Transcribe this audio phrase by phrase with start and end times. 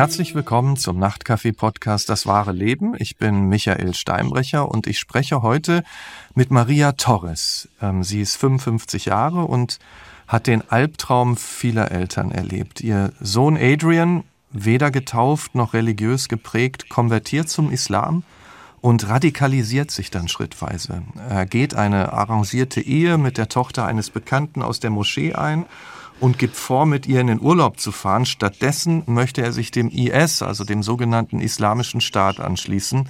[0.00, 2.94] Herzlich willkommen zum Nachtcafé-Podcast Das wahre Leben.
[2.96, 5.84] Ich bin Michael Steinbrecher und ich spreche heute
[6.34, 7.68] mit Maria Torres.
[7.82, 9.78] Ähm, sie ist 55 Jahre und
[10.26, 12.80] hat den Albtraum vieler Eltern erlebt.
[12.80, 18.22] Ihr Sohn Adrian, weder getauft noch religiös geprägt, konvertiert zum Islam
[18.80, 21.02] und radikalisiert sich dann schrittweise.
[21.28, 25.66] Er geht eine arrangierte Ehe mit der Tochter eines Bekannten aus der Moschee ein
[26.20, 28.26] und gibt vor, mit ihr in den Urlaub zu fahren.
[28.26, 33.08] Stattdessen möchte er sich dem IS, also dem sogenannten Islamischen Staat, anschließen.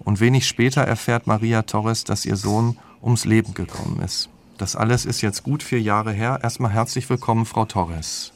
[0.00, 4.28] Und wenig später erfährt Maria Torres, dass ihr Sohn ums Leben gekommen ist.
[4.58, 6.40] Das alles ist jetzt gut vier Jahre her.
[6.42, 8.32] Erstmal herzlich willkommen, Frau Torres.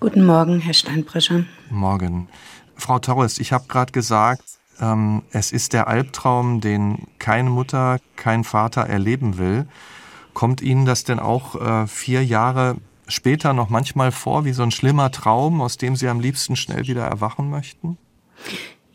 [0.00, 1.44] Guten Morgen, Herr Steinbrecher.
[1.70, 2.28] Morgen.
[2.74, 4.42] Frau Torres, ich habe gerade gesagt,
[4.80, 9.68] ähm, es ist der Albtraum, den keine Mutter, kein Vater erleben will.
[10.34, 12.76] Kommt Ihnen das denn auch äh, vier Jahre
[13.12, 16.86] später noch manchmal vor wie so ein schlimmer Traum, aus dem Sie am liebsten schnell
[16.86, 17.98] wieder erwachen möchten?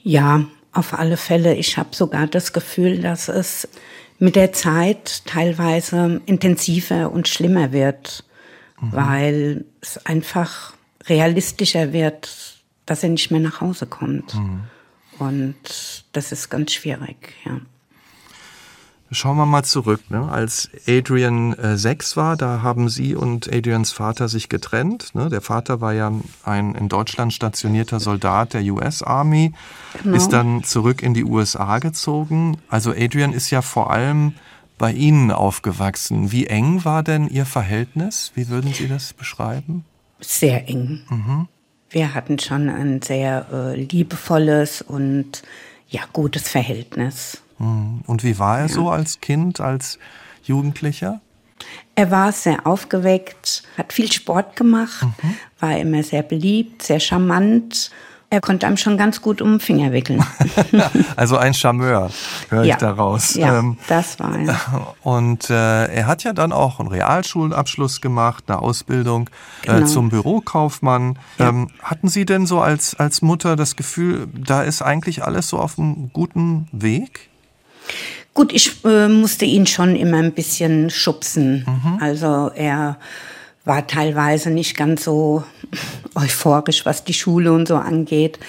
[0.04, 1.56] Ja, auf alle Fälle.
[1.56, 3.68] Ich habe sogar das Gefühl, dass es
[4.20, 8.24] mit der Zeit teilweise intensiver und schlimmer wird,
[8.80, 8.92] mhm.
[8.92, 10.74] weil es einfach
[11.06, 14.34] realistischer wird, dass er nicht mehr nach Hause kommt.
[14.36, 14.64] Mhm.
[15.20, 17.60] Und das ist ganz schwierig, ja.
[19.12, 20.02] Schauen wir mal zurück.
[20.10, 20.30] Ne?
[20.30, 25.16] Als Adrian äh, sechs war, da haben Sie und Adrians Vater sich getrennt.
[25.16, 25.30] Ne?
[25.30, 26.12] Der Vater war ja
[26.44, 29.54] ein in Deutschland stationierter Soldat der US Army,
[30.04, 30.18] genau.
[30.18, 32.58] ist dann zurück in die USA gezogen.
[32.70, 34.34] Also Adrian ist ja vor allem
[34.78, 36.32] bei Ihnen aufgewachsen.
[36.32, 38.32] Wie eng war denn Ihr Verhältnis?
[38.36, 39.86] Wie würden Sie das beschreiben?
[40.20, 41.02] Sehr eng.
[41.10, 41.48] Mhm.
[41.90, 45.44] Wir hatten schon ein sehr äh, liebevolles und
[45.90, 47.42] ja gutes Verhältnis.
[47.60, 48.02] Mhm.
[48.06, 48.74] Und wie war er ja.
[48.74, 50.00] so als Kind, als
[50.44, 51.22] Jugendlicher?
[51.96, 55.36] Er war sehr aufgeweckt, hat viel Sport gemacht, mhm.
[55.60, 57.92] war immer sehr beliebt, sehr charmant
[58.30, 60.24] er konnte einem schon ganz gut um den Finger wickeln.
[61.16, 62.12] also ein Charmeur,
[62.50, 62.76] höre ja.
[62.76, 63.36] ich daraus.
[63.36, 64.96] Ja, ähm, das war er.
[65.02, 69.30] Und äh, er hat ja dann auch einen Realschulabschluss gemacht, eine Ausbildung
[69.64, 69.80] äh, genau.
[69.80, 71.18] äh, zum Bürokaufmann.
[71.38, 71.50] Ja.
[71.50, 75.60] Ähm, hatten Sie denn so als, als Mutter das Gefühl, da ist eigentlich alles so
[75.60, 77.30] auf einem guten Weg?
[78.34, 81.66] Gut, ich äh, musste ihn schon immer ein bisschen schubsen.
[81.66, 81.98] Mhm.
[82.00, 82.98] Also er
[83.66, 85.44] war teilweise nicht ganz so
[86.16, 88.40] euphorisch, was die Schule und so angeht.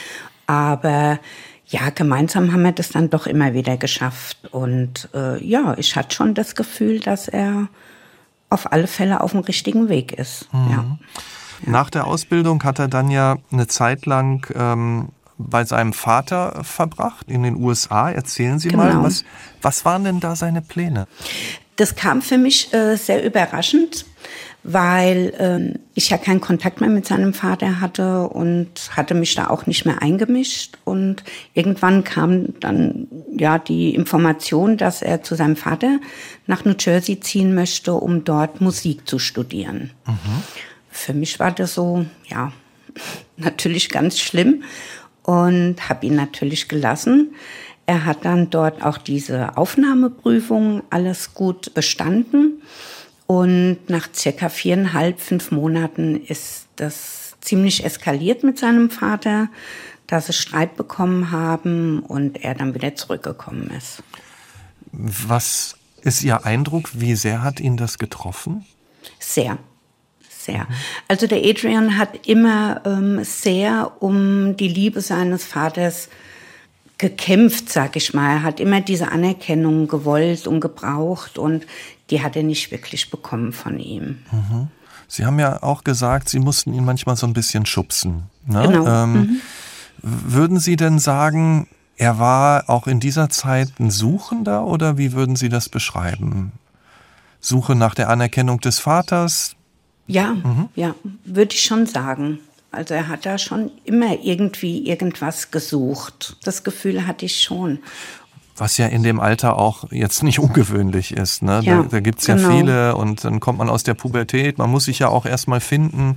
[0.47, 1.19] Aber
[1.66, 4.38] ja, gemeinsam haben wir das dann doch immer wieder geschafft.
[4.50, 7.69] Und äh, ja, ich hatte schon das Gefühl, dass er
[8.50, 10.53] auf alle Fälle auf dem richtigen Weg ist.
[10.53, 10.71] Mhm.
[10.71, 10.98] Ja.
[11.66, 17.31] Nach der Ausbildung hat er dann ja eine Zeit lang ähm, bei seinem Vater verbracht
[17.31, 18.10] in den USA.
[18.10, 18.84] Erzählen Sie genau.
[18.84, 19.25] mal, was,
[19.62, 21.06] was waren denn da seine Pläne?
[21.76, 24.04] Das kam für mich äh, sehr überraschend,
[24.65, 29.47] weil ähm, ich ja keinen Kontakt mehr mit seinem Vater hatte und hatte mich da
[29.47, 30.77] auch nicht mehr eingemischt.
[30.84, 31.22] Und
[31.54, 33.06] irgendwann kam dann
[33.37, 36.00] ja die Information, dass er zu seinem Vater
[36.48, 39.93] nach New Jersey ziehen möchte, um dort Musik zu studieren.
[40.04, 40.43] Mhm.
[40.91, 42.50] Für mich war das so, ja,
[43.37, 44.65] natürlich ganz schlimm
[45.28, 47.34] und habe ihn natürlich gelassen.
[47.84, 52.62] Er hat dann dort auch diese Aufnahmeprüfung alles gut bestanden.
[53.27, 59.50] Und nach circa viereinhalb, fünf Monaten ist das ziemlich eskaliert mit seinem Vater,
[60.06, 64.03] dass sie Streit bekommen haben und er dann wieder zurückgekommen ist.
[64.93, 66.89] Was ist Ihr Eindruck?
[66.95, 68.65] Wie sehr hat ihn das getroffen?
[69.19, 69.59] Sehr.
[70.48, 70.66] Sehr.
[71.09, 76.09] Also der Adrian hat immer ähm, sehr um die Liebe seines Vaters
[76.97, 78.36] gekämpft, sag ich mal.
[78.36, 81.66] Er hat immer diese Anerkennung gewollt und gebraucht und
[82.09, 84.22] die hat er nicht wirklich bekommen von ihm.
[84.32, 84.69] Mhm.
[85.06, 88.25] Sie haben ja auch gesagt, Sie mussten ihn manchmal so ein bisschen schubsen.
[88.47, 88.62] Ne?
[88.62, 88.86] Genau.
[88.86, 89.41] Ähm, mhm.
[90.00, 95.36] Würden Sie denn sagen, er war auch in dieser Zeit ein Suchender oder wie würden
[95.36, 96.53] Sie das beschreiben?
[97.38, 99.56] Suche nach der Anerkennung des Vaters?
[100.09, 100.69] Ja, mhm.
[100.75, 100.95] ja,
[101.25, 102.41] würde ich schon sagen.
[102.71, 106.37] Also er hat da schon immer irgendwie irgendwas gesucht.
[106.43, 107.78] Das Gefühl hatte ich schon.
[108.57, 111.43] Was ja in dem Alter auch jetzt nicht ungewöhnlich ist.
[111.43, 111.60] Ne?
[111.63, 112.51] Ja, da da gibt es ja genau.
[112.51, 114.59] viele und dann kommt man aus der Pubertät.
[114.59, 116.16] Man muss sich ja auch erstmal finden.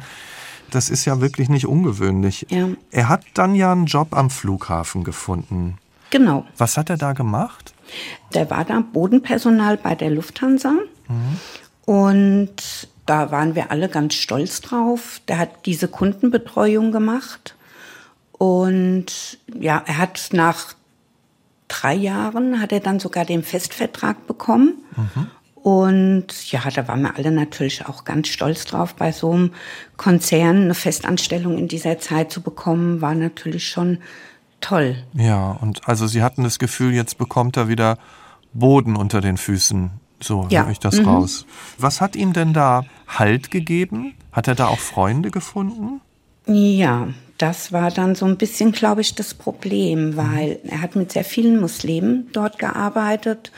[0.71, 2.47] Das ist ja wirklich nicht ungewöhnlich.
[2.49, 2.69] Ja.
[2.91, 5.77] Er hat dann ja einen Job am Flughafen gefunden.
[6.09, 6.45] Genau.
[6.57, 7.73] Was hat er da gemacht?
[8.33, 10.71] Der war da Bodenpersonal bei der Lufthansa.
[11.07, 11.39] Mhm.
[11.85, 15.21] Und da waren wir alle ganz stolz drauf.
[15.27, 17.55] Der hat diese Kundenbetreuung gemacht.
[18.31, 20.73] Und ja, er hat nach
[21.67, 24.75] drei Jahren hat er dann sogar den Festvertrag bekommen.
[24.95, 25.27] Mhm.
[25.55, 29.53] Und ja, da waren wir alle natürlich auch ganz stolz drauf, bei so einem
[29.95, 33.99] Konzern eine Festanstellung in dieser Zeit zu bekommen, war natürlich schon
[34.59, 34.95] toll.
[35.13, 37.99] Ja, und also Sie hatten das Gefühl, jetzt bekommt er wieder
[38.53, 39.91] Boden unter den Füßen.
[40.21, 40.63] So ja.
[40.63, 41.07] höre ich das mhm.
[41.07, 41.45] raus.
[41.77, 44.13] Was hat ihm denn da Halt gegeben?
[44.31, 45.99] Hat er da auch Freunde gefunden?
[46.47, 51.11] Ja, das war dann so ein bisschen, glaube ich, das Problem, weil er hat mit
[51.11, 53.51] sehr vielen Muslimen dort gearbeitet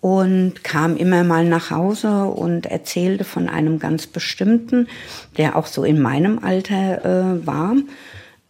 [0.00, 4.88] und kam immer mal nach Hause und erzählte von einem ganz bestimmten,
[5.36, 7.74] der auch so in meinem Alter äh, war,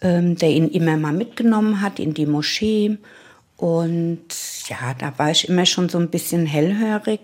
[0.00, 2.98] ähm, der ihn immer mal mitgenommen hat in die Moschee.
[3.56, 4.32] Und
[4.68, 7.20] ja, da war ich immer schon so ein bisschen hellhörig,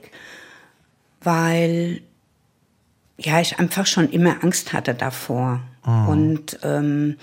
[1.22, 2.00] weil
[3.18, 5.60] ja, ich einfach schon immer Angst hatte davor.
[5.84, 6.08] Mhm.
[6.08, 7.16] Und ähm,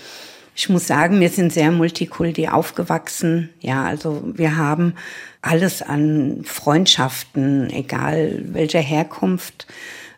[0.55, 3.49] ich muss sagen, wir sind sehr multikulti aufgewachsen.
[3.61, 4.95] Ja, also wir haben
[5.41, 9.67] alles an Freundschaften, egal welcher Herkunft.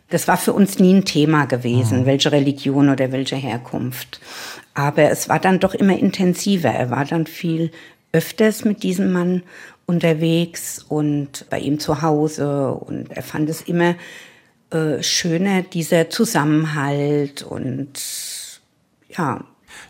[0.09, 2.06] Das war für uns nie ein Thema gewesen, mhm.
[2.06, 4.19] welche Religion oder welche Herkunft.
[4.74, 6.69] Aber es war dann doch immer intensiver.
[6.69, 7.71] Er war dann viel
[8.12, 9.44] öfters mit diesem Mann
[9.86, 13.95] unterwegs und bei ihm zu Hause und er fand es immer
[14.69, 17.92] äh, schöner, dieser Zusammenhalt und
[19.10, 19.44] ja,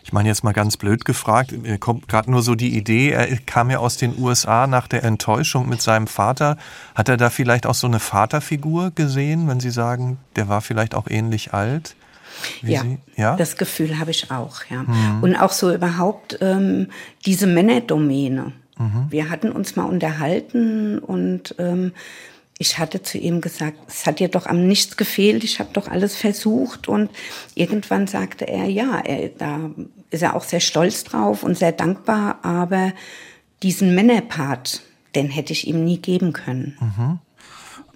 [0.04, 3.36] ich meine jetzt mal ganz blöd gefragt, mir kommt gerade nur so die Idee, er
[3.38, 6.56] kam ja aus den USA nach der Enttäuschung mit seinem Vater.
[6.94, 10.94] Hat er da vielleicht auch so eine Vaterfigur gesehen, wenn Sie sagen, der war vielleicht
[10.94, 11.94] auch ähnlich alt?
[12.62, 12.82] Ja,
[13.16, 14.82] ja, das Gefühl habe ich auch, ja.
[14.82, 15.22] Mhm.
[15.22, 16.88] Und auch so überhaupt ähm,
[17.26, 18.52] diese Männerdomäne.
[18.78, 19.06] Mhm.
[19.10, 21.92] Wir hatten uns mal unterhalten und ähm,
[22.58, 25.88] ich hatte zu ihm gesagt, es hat dir doch am nichts gefehlt, ich habe doch
[25.88, 26.86] alles versucht.
[26.86, 27.10] Und
[27.54, 29.70] irgendwann sagte er, ja, er, da
[30.10, 32.92] ist er auch sehr stolz drauf und sehr dankbar, aber
[33.62, 34.82] diesen Männerpart,
[35.14, 36.76] den hätte ich ihm nie geben können.
[36.80, 37.18] Mhm.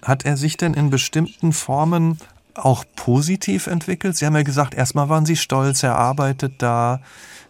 [0.03, 2.19] Hat er sich denn in bestimmten Formen
[2.57, 4.17] auch positiv entwickelt?
[4.17, 7.01] Sie haben ja gesagt, erstmal waren Sie stolz, er arbeitet da.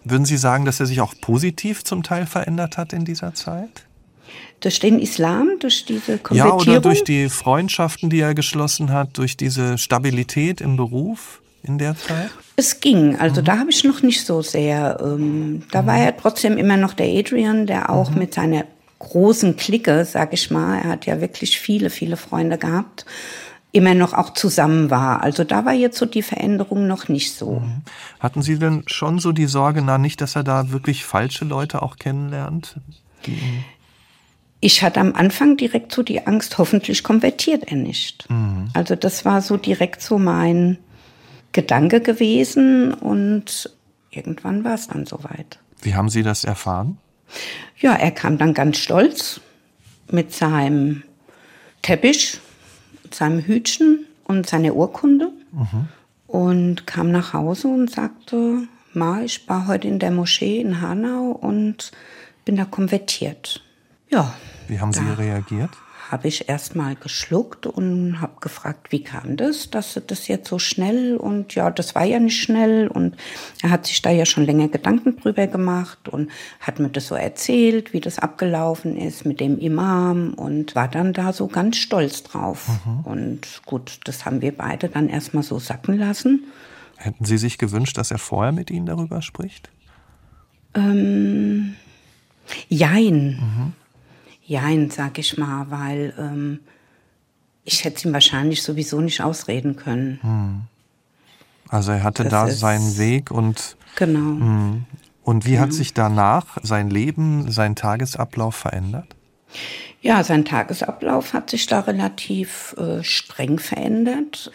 [0.04, 3.86] Würden Sie sagen, dass er sich auch positiv zum Teil verändert hat in dieser Zeit?
[4.60, 6.60] durch den Islam, durch diese Konvertierung?
[6.60, 11.78] Ja, oder durch die Freundschaften, die er geschlossen hat, durch diese Stabilität im Beruf in
[11.78, 12.30] der Zeit?
[12.56, 13.44] Es ging, also mhm.
[13.44, 14.98] da habe ich noch nicht so sehr.
[15.00, 15.86] Ähm, da mhm.
[15.86, 18.18] war er trotzdem immer noch der Adrian, der auch mhm.
[18.18, 18.64] mit seiner
[18.98, 23.04] großen Clique, sag ich mal, er hat ja wirklich viele, viele Freunde gehabt,
[23.76, 25.22] immer noch auch zusammen war.
[25.22, 27.60] Also da war jetzt so die Veränderung noch nicht so.
[27.60, 27.82] Mhm.
[28.18, 31.82] Hatten Sie denn schon so die Sorge, na nicht, dass er da wirklich falsche Leute
[31.82, 32.76] auch kennenlernt?
[34.60, 38.30] Ich hatte am Anfang direkt so die Angst, hoffentlich konvertiert er nicht.
[38.30, 38.70] Mhm.
[38.72, 40.78] Also das war so direkt so mein
[41.52, 43.70] Gedanke gewesen und
[44.10, 45.58] irgendwann war es dann soweit.
[45.82, 46.96] Wie haben Sie das erfahren?
[47.78, 49.40] Ja, er kam dann ganz stolz
[50.10, 51.02] mit seinem
[51.82, 52.40] Teppich,
[53.16, 55.88] seinem Hütchen und seiner Urkunde mhm.
[56.26, 61.30] und kam nach Hause und sagte, Ma, ich war heute in der Moschee in Hanau
[61.32, 61.92] und
[62.44, 63.62] bin da konvertiert.
[64.10, 64.34] Ja.
[64.68, 65.70] Wie haben Sie reagiert?
[66.10, 70.58] Habe ich erst mal geschluckt und habe gefragt, wie kam das, dass das jetzt so
[70.58, 73.16] schnell und ja, das war ja nicht schnell und
[73.62, 76.30] er hat sich da ja schon länger Gedanken drüber gemacht und
[76.60, 81.12] hat mir das so erzählt, wie das abgelaufen ist mit dem Imam und war dann
[81.12, 82.68] da so ganz stolz drauf.
[82.84, 83.00] Mhm.
[83.00, 86.44] Und gut, das haben wir beide dann erstmal so sacken lassen.
[86.96, 89.70] Hätten Sie sich gewünscht, dass er vorher mit Ihnen darüber spricht?
[90.74, 91.74] Ähm,
[92.68, 93.38] jein.
[93.40, 93.72] Mhm.
[94.46, 96.60] Jein, sag ich mal, weil ähm,
[97.64, 100.20] ich hätte ihm wahrscheinlich sowieso nicht ausreden können.
[100.22, 100.60] Hm.
[101.68, 104.20] Also er hatte das da seinen Weg und genau.
[104.20, 104.40] Mh.
[104.40, 104.84] Hm.
[105.24, 109.16] Und wie hat sich danach sein Leben, sein Tagesablauf verändert?
[110.00, 114.52] Ja, sein Tagesablauf hat sich da relativ äh, streng verändert.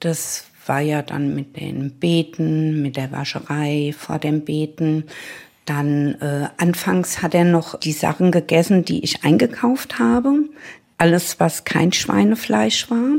[0.00, 5.04] Das war ja dann mit den Beten, mit der Wascherei vor dem Beten.
[5.68, 10.44] Dann äh, anfangs hat er noch die Sachen gegessen, die ich eingekauft habe.
[10.96, 13.16] Alles, was kein Schweinefleisch war.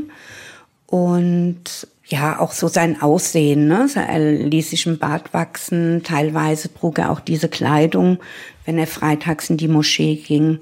[0.86, 3.68] Und ja, auch so sein Aussehen.
[3.68, 3.88] Ne?
[3.94, 6.02] Er ließ sich im Bart wachsen.
[6.02, 8.18] Teilweise trug er auch diese Kleidung,
[8.64, 10.58] wenn er freitags in die Moschee ging,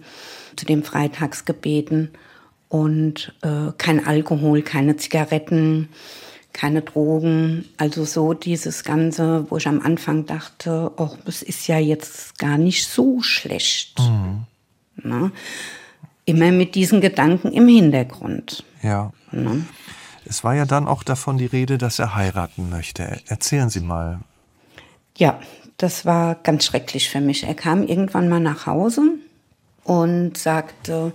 [0.57, 2.11] zu den Freitagsgebeten.
[2.69, 5.89] Und äh, kein Alkohol, keine Zigaretten
[6.59, 7.67] keine Drogen.
[7.77, 12.59] Also so dieses Ganze, wo ich am Anfang dachte, oh, das ist ja jetzt gar
[12.59, 13.97] nicht so schlecht.
[14.01, 14.45] Mhm.
[14.97, 15.31] Ne?
[16.25, 18.65] Immer mit diesen Gedanken im Hintergrund.
[18.83, 19.13] Ja.
[19.31, 19.67] Ne?
[20.25, 23.21] Es war ja dann auch davon die Rede, dass er heiraten möchte.
[23.29, 24.19] Erzählen Sie mal.
[25.17, 25.41] Ja,
[25.77, 27.45] das war ganz schrecklich für mich.
[27.45, 29.03] Er kam irgendwann mal nach Hause
[29.85, 31.13] und sagte,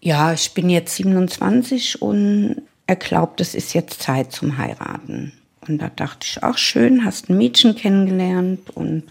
[0.00, 5.32] ja, ich bin jetzt 27 und er glaubt, es ist jetzt Zeit zum Heiraten.
[5.66, 9.04] Und da dachte ich, ach schön, hast ein Mädchen kennengelernt und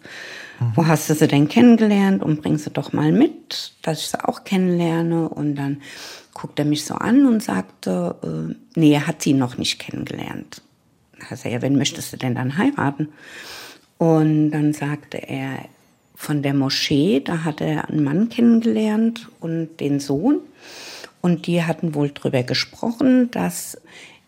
[0.60, 0.72] mhm.
[0.76, 4.28] wo hast du sie denn kennengelernt und bring sie doch mal mit, dass ich sie
[4.28, 5.30] auch kennenlerne.
[5.30, 5.82] Und dann
[6.34, 10.62] guckte er mich so an und sagte, äh, nee, er hat sie noch nicht kennengelernt.
[11.30, 13.08] Sagte ja, wen möchtest du denn dann heiraten?
[13.98, 15.60] Und dann sagte er,
[16.16, 20.42] von der Moschee, da hat er einen Mann kennengelernt und den Sohn.
[21.22, 23.78] Und die hatten wohl drüber gesprochen, dass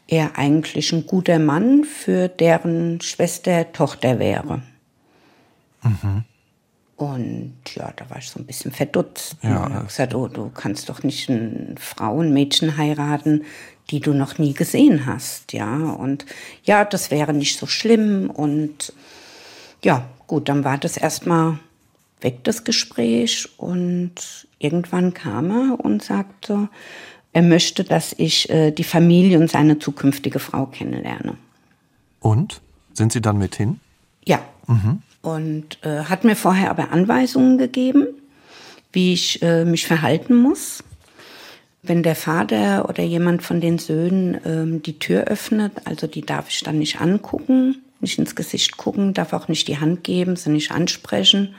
[0.08, 4.62] er eigentlich ein guter Mann für deren Schwester Tochter wäre.
[5.84, 6.26] Mhm.
[6.98, 9.38] Und ja, da war ich so ein bisschen verdutzt.
[9.42, 9.68] Ja.
[9.68, 13.44] Ich habe gesagt, oh, du kannst doch nicht ein Frau, ein Mädchen heiraten,
[13.90, 15.76] die du noch nie gesehen hast, ja.
[15.78, 16.26] Und
[16.64, 18.30] ja, das wäre nicht so schlimm.
[18.30, 18.94] Und
[19.84, 21.58] ja, gut, dann war das erstmal
[22.22, 23.50] weg, das Gespräch.
[23.58, 26.70] Und irgendwann kam er und sagte,
[27.34, 31.36] er möchte, dass ich äh, die Familie und seine zukünftige Frau kennenlerne.
[32.20, 32.62] Und?
[32.94, 33.80] Sind Sie dann mit hin?
[34.26, 34.40] Ja.
[34.68, 35.02] Mhm.
[35.22, 38.08] Und äh, hat mir vorher aber Anweisungen gegeben,
[38.92, 40.84] wie ich äh, mich verhalten muss.
[41.84, 46.50] Wenn der Vater oder jemand von den Söhnen ähm, die Tür öffnet, also die darf
[46.50, 50.50] ich dann nicht angucken, nicht ins Gesicht gucken, darf auch nicht die Hand geben, sie
[50.50, 51.56] nicht ansprechen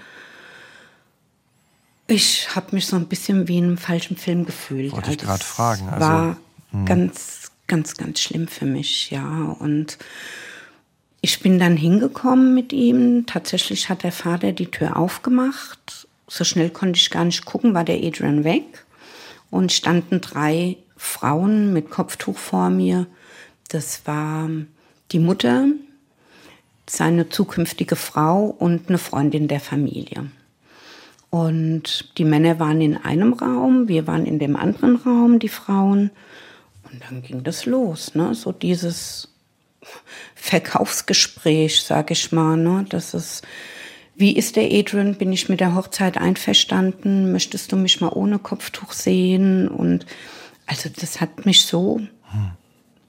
[2.06, 4.92] ich habe mich so ein bisschen wie in einem falschen Film gefühlt.
[4.92, 5.88] Wollte ich also gerade fragen.
[5.88, 6.36] Also, war
[6.70, 6.86] hm.
[6.86, 9.56] ganz, ganz, ganz schlimm für mich, ja.
[9.58, 9.98] Und
[11.20, 13.26] ich bin dann hingekommen mit ihm.
[13.26, 16.08] Tatsächlich hat der Vater die Tür aufgemacht.
[16.26, 18.84] So schnell konnte ich gar nicht gucken, war der Adrian weg.
[19.50, 23.06] Und standen drei Frauen mit Kopftuch vor mir.
[23.68, 24.48] Das war
[25.12, 25.66] die Mutter,
[26.88, 30.30] seine zukünftige Frau und eine Freundin der Familie.
[31.34, 36.10] Und die Männer waren in einem Raum, wir waren in dem anderen Raum, die Frauen.
[36.84, 38.34] Und dann ging das los, ne?
[38.34, 39.28] So dieses
[40.34, 42.84] Verkaufsgespräch, sag ich mal, ne?
[42.86, 43.46] Das ist,
[44.14, 45.14] wie ist der Adrian?
[45.14, 47.32] Bin ich mit der Hochzeit einverstanden?
[47.32, 49.68] Möchtest du mich mal ohne Kopftuch sehen?
[49.68, 50.04] Und
[50.66, 52.50] also das hat mich so hm.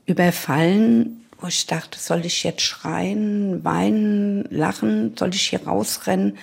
[0.05, 5.17] überfallen, wo ich dachte, soll ich jetzt schreien, weinen, lachen?
[5.17, 6.37] Soll ich hier rausrennen?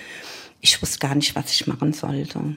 [0.60, 2.56] Ich wusste gar nicht, was ich machen sollte.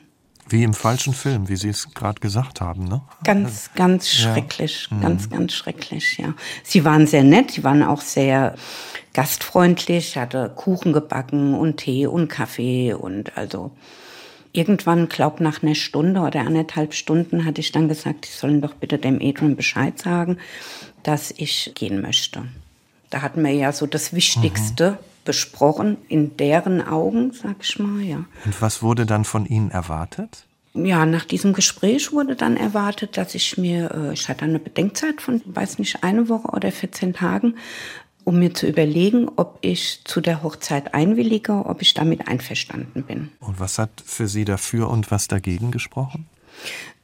[0.50, 3.02] Wie im falschen Film, wie Sie es gerade gesagt haben, ne?
[3.24, 5.00] Ganz, ganz schrecklich, ja.
[5.00, 5.32] ganz, mhm.
[5.32, 6.34] ganz schrecklich, ja.
[6.64, 8.56] Sie waren sehr nett, sie waren auch sehr
[9.14, 13.72] gastfreundlich, hatte Kuchen gebacken und Tee und Kaffee und also
[14.52, 18.74] irgendwann, glaub nach einer Stunde oder anderthalb Stunden, hatte ich dann gesagt, ich sollen doch
[18.74, 20.38] bitte dem Adrian Bescheid sagen,
[21.04, 22.44] dass ich gehen möchte.
[23.10, 24.92] Da hatten wir ja so das Wichtigste.
[24.92, 28.26] Mhm besprochen, in deren Augen, sag ich mal, ja.
[28.46, 30.46] Und was wurde dann von Ihnen erwartet?
[30.76, 35.22] Ja, nach diesem Gespräch wurde dann erwartet, dass ich mir, äh, ich hatte eine Bedenkzeit
[35.22, 37.56] von, weiß nicht, eine Woche oder 14 Tagen,
[38.24, 43.30] um mir zu überlegen, ob ich zu der Hochzeit einwillige, ob ich damit einverstanden bin.
[43.40, 46.28] Und was hat für Sie dafür und was dagegen gesprochen?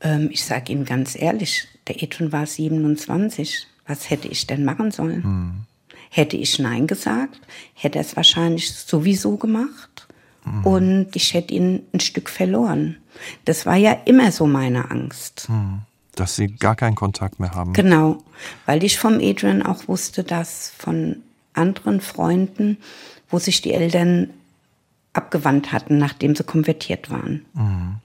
[0.02, 3.68] Ähm, ich sage Ihnen ganz ehrlich, der Ethan war 27.
[3.86, 5.24] Was hätte ich denn machen sollen?
[5.24, 5.66] Hm.
[6.10, 7.40] Hätte ich Nein gesagt,
[7.74, 10.08] hätte er es wahrscheinlich sowieso gemacht
[10.44, 10.66] mhm.
[10.66, 12.98] und ich hätte ihn ein Stück verloren.
[13.46, 15.48] Das war ja immer so meine Angst.
[15.50, 15.82] Mhm.
[16.16, 17.74] Dass Sie gar keinen Kontakt mehr haben.
[17.74, 18.18] Genau,
[18.66, 21.18] weil ich vom Adrian auch wusste, dass von
[21.54, 22.78] anderen Freunden,
[23.30, 24.32] wo sich die Eltern
[25.14, 27.46] abgewandt hatten, nachdem sie konvertiert waren.
[27.54, 27.96] Mhm.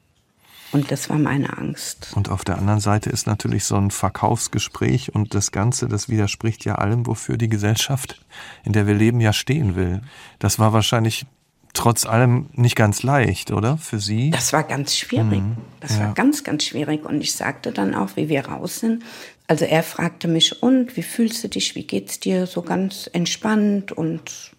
[0.75, 2.09] Und das war meine Angst.
[2.17, 6.65] Und auf der anderen Seite ist natürlich so ein Verkaufsgespräch und das Ganze, das widerspricht
[6.65, 8.21] ja allem, wofür die Gesellschaft,
[8.65, 10.01] in der wir leben, ja stehen will.
[10.41, 11.27] Das war wahrscheinlich
[11.75, 13.77] trotz allem nicht ganz leicht, oder?
[13.77, 14.31] Für Sie?
[14.31, 15.43] Das war ganz schwierig.
[15.43, 15.59] Mhm.
[15.79, 16.07] Das ja.
[16.07, 17.05] war ganz, ganz schwierig.
[17.05, 19.05] Und ich sagte dann auch, wie wir raus sind.
[19.47, 21.77] Also er fragte mich, und wie fühlst du dich?
[21.77, 22.49] Wie geht's dir?
[22.49, 24.53] So ganz entspannt und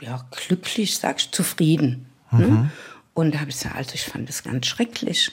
[0.00, 2.06] ja, glücklich, sagst zufrieden.
[2.32, 2.46] Ne?
[2.46, 2.54] Mhm.
[2.54, 2.70] Ne?
[3.14, 5.30] Und da habe ich gesagt, also ich fand das ganz schrecklich.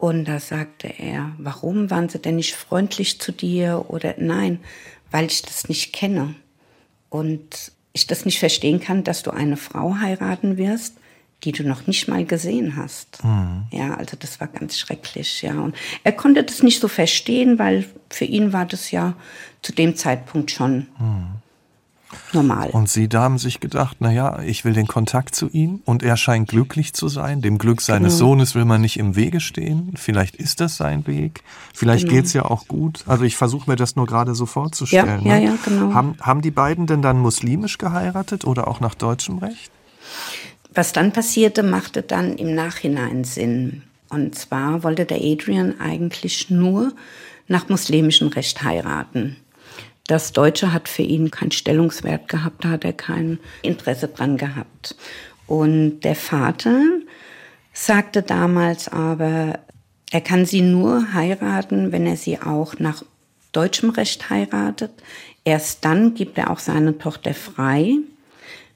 [0.00, 3.84] Und da sagte er, warum waren sie denn nicht freundlich zu dir?
[3.88, 4.60] Oder nein,
[5.10, 6.34] weil ich das nicht kenne.
[7.10, 10.94] Und ich das nicht verstehen kann, dass du eine Frau heiraten wirst,
[11.44, 13.22] die du noch nicht mal gesehen hast.
[13.22, 13.64] Mhm.
[13.72, 15.60] Ja, also das war ganz schrecklich, ja.
[15.60, 19.16] Und er konnte das nicht so verstehen, weil für ihn war das ja
[19.60, 21.42] zu dem Zeitpunkt schon mhm
[22.32, 22.70] normal.
[22.70, 26.02] Und Sie da haben sich gedacht, na ja, ich will den Kontakt zu ihm und
[26.02, 27.42] er scheint glücklich zu sein.
[27.42, 28.30] Dem Glück seines genau.
[28.30, 29.94] Sohnes will man nicht im Wege stehen.
[29.96, 31.42] Vielleicht ist das sein Weg.
[31.74, 32.16] Vielleicht genau.
[32.16, 33.04] geht's ja auch gut.
[33.06, 35.24] Also ich versuche mir das nur gerade so vorzustellen.
[35.24, 35.46] Ja, ja, ne?
[35.46, 35.94] ja, genau.
[35.94, 39.70] Haben, haben die beiden denn dann muslimisch geheiratet oder auch nach deutschem Recht?
[40.74, 43.82] Was dann passierte, machte dann im Nachhinein Sinn.
[44.08, 46.92] Und zwar wollte der Adrian eigentlich nur
[47.48, 49.36] nach muslimischem Recht heiraten.
[50.10, 54.96] Das Deutsche hat für ihn keinen Stellungswert gehabt, da hat er kein Interesse dran gehabt.
[55.46, 56.82] Und der Vater
[57.72, 59.60] sagte damals aber,
[60.10, 63.04] er kann sie nur heiraten, wenn er sie auch nach
[63.52, 64.90] deutschem Recht heiratet.
[65.44, 67.94] Erst dann gibt er auch seine Tochter frei.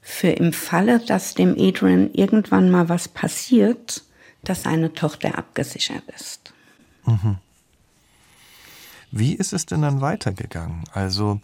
[0.01, 4.03] Für im Falle, dass dem Adrian irgendwann mal was passiert,
[4.45, 6.53] dass seine Tochter abgesichert ist.
[7.05, 7.39] Mhm.
[9.17, 10.83] Wie ist es denn dann weitergegangen?
[10.93, 11.39] Also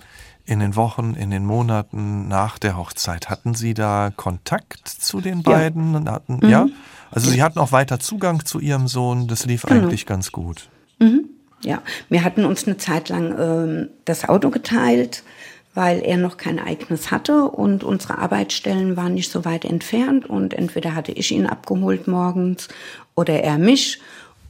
[0.45, 5.41] in den Wochen, in den Monaten nach der Hochzeit, hatten Sie da Kontakt zu den
[5.41, 6.05] beiden?
[6.05, 6.11] Ja.
[6.11, 6.49] Hatten, mhm.
[6.49, 6.67] ja?
[7.11, 9.83] Also Sie hatten auch weiter Zugang zu Ihrem Sohn, das lief genau.
[9.83, 10.67] eigentlich ganz gut.
[10.99, 11.29] Mhm.
[11.63, 15.23] Ja, wir hatten uns eine Zeit lang ähm, das Auto geteilt,
[15.73, 20.53] weil er noch kein eigenes hatte und unsere Arbeitsstellen waren nicht so weit entfernt und
[20.53, 22.67] entweder hatte ich ihn abgeholt morgens
[23.15, 24.01] oder er mich.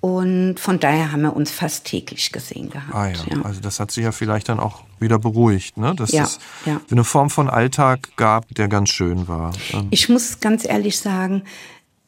[0.02, 2.94] Und von daher haben wir uns fast täglich gesehen gehabt.
[2.94, 3.42] Ah ja, ja.
[3.44, 5.94] also das hat sich ja vielleicht dann auch wieder beruhigt, ne?
[5.96, 6.82] Dass ja, es ja.
[6.90, 9.54] eine Form von Alltag gab, der ganz schön war.
[9.72, 9.88] Ähm.
[9.92, 11.44] Ich muss ganz ehrlich sagen,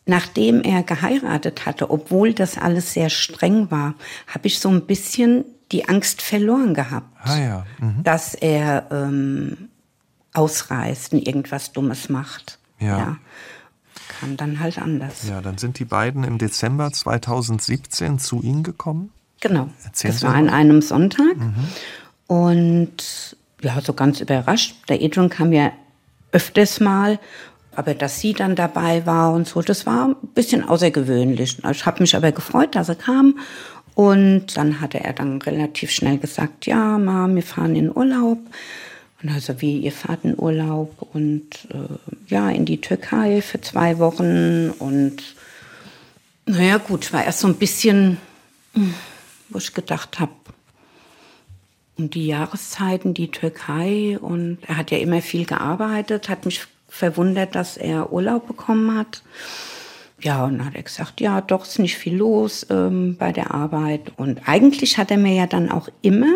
[0.07, 3.93] nachdem er geheiratet hatte, obwohl das alles sehr streng war,
[4.27, 7.65] habe ich so ein bisschen die Angst verloren gehabt, ah ja.
[7.79, 8.03] Mhm.
[8.03, 9.69] dass er ähm,
[10.33, 12.57] ausreißt und irgendwas Dummes macht.
[12.79, 13.17] ja.
[14.23, 15.27] Kam dann halt anders.
[15.27, 19.11] Ja, dann sind die beiden im Dezember 2017 zu Ihnen gekommen?
[19.41, 19.69] Genau.
[19.83, 21.35] Erzählen das Sie war an einem Sonntag.
[21.35, 21.67] Mhm.
[22.27, 24.75] Und ja, so ganz überrascht.
[24.89, 25.71] Der Adrian kam ja
[26.31, 27.19] öfters mal,
[27.75, 31.57] aber dass sie dann dabei war und so, das war ein bisschen außergewöhnlich.
[31.69, 33.39] Ich habe mich aber gefreut, dass er kam.
[33.95, 38.39] Und dann hatte er dann relativ schnell gesagt, ja, Mom, wir fahren in Urlaub.
[39.23, 41.95] Und also wie, ihr fahrt in Urlaub und äh,
[42.27, 45.23] ja, in die Türkei für zwei Wochen und
[46.45, 48.17] naja gut, war erst so ein bisschen,
[48.73, 48.93] hm,
[49.47, 50.33] wo ich gedacht habe,
[51.97, 57.55] um die Jahreszeiten, die Türkei und er hat ja immer viel gearbeitet, hat mich verwundert,
[57.55, 59.23] dass er Urlaub bekommen hat.
[60.19, 63.53] Ja, und dann hat er gesagt, ja, doch ist nicht viel los ähm, bei der
[63.53, 64.11] Arbeit.
[64.17, 66.33] Und eigentlich hat er mir ja dann auch immer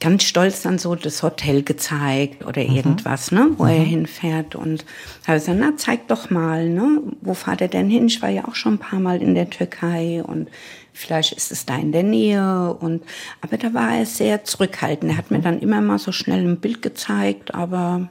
[0.00, 2.76] ganz stolz dann so das Hotel gezeigt oder mhm.
[2.76, 3.70] irgendwas, ne, wo mhm.
[3.70, 4.84] er hinfährt und
[5.26, 8.06] habe gesagt, na, zeig doch mal, ne, wo fahrt er denn hin?
[8.06, 10.48] Ich war ja auch schon ein paar Mal in der Türkei und
[10.92, 13.02] vielleicht ist es da in der Nähe und,
[13.42, 15.12] aber da war er sehr zurückhaltend.
[15.12, 15.42] Er hat mir mhm.
[15.42, 18.08] dann immer mal so schnell ein Bild gezeigt, aber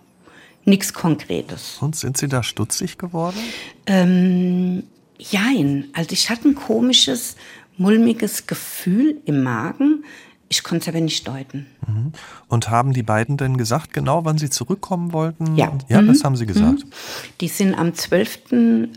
[0.65, 1.77] nichts Konkretes.
[1.81, 3.39] Und sind Sie da stutzig geworden?
[3.87, 4.83] Ähm,
[5.17, 5.85] jein.
[5.93, 7.35] Also ich hatte ein komisches,
[7.77, 10.03] mulmiges Gefühl im Magen,
[10.49, 11.67] ich konnte es aber nicht deuten.
[11.87, 12.11] Mhm.
[12.47, 15.55] Und haben die beiden denn gesagt, genau wann sie zurückkommen wollten?
[15.55, 15.71] Ja.
[15.87, 16.07] Ja, mhm.
[16.07, 16.83] das haben sie gesagt.
[16.83, 16.91] Mhm.
[17.39, 18.39] Die sind am 12.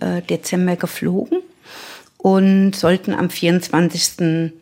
[0.00, 1.38] Äh, Dezember geflogen
[2.16, 4.52] und sollten am 24.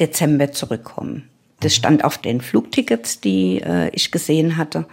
[0.00, 1.28] Dezember zurückkommen.
[1.60, 1.76] Das mhm.
[1.76, 4.86] stand auf den Flugtickets, die äh, ich gesehen hatte.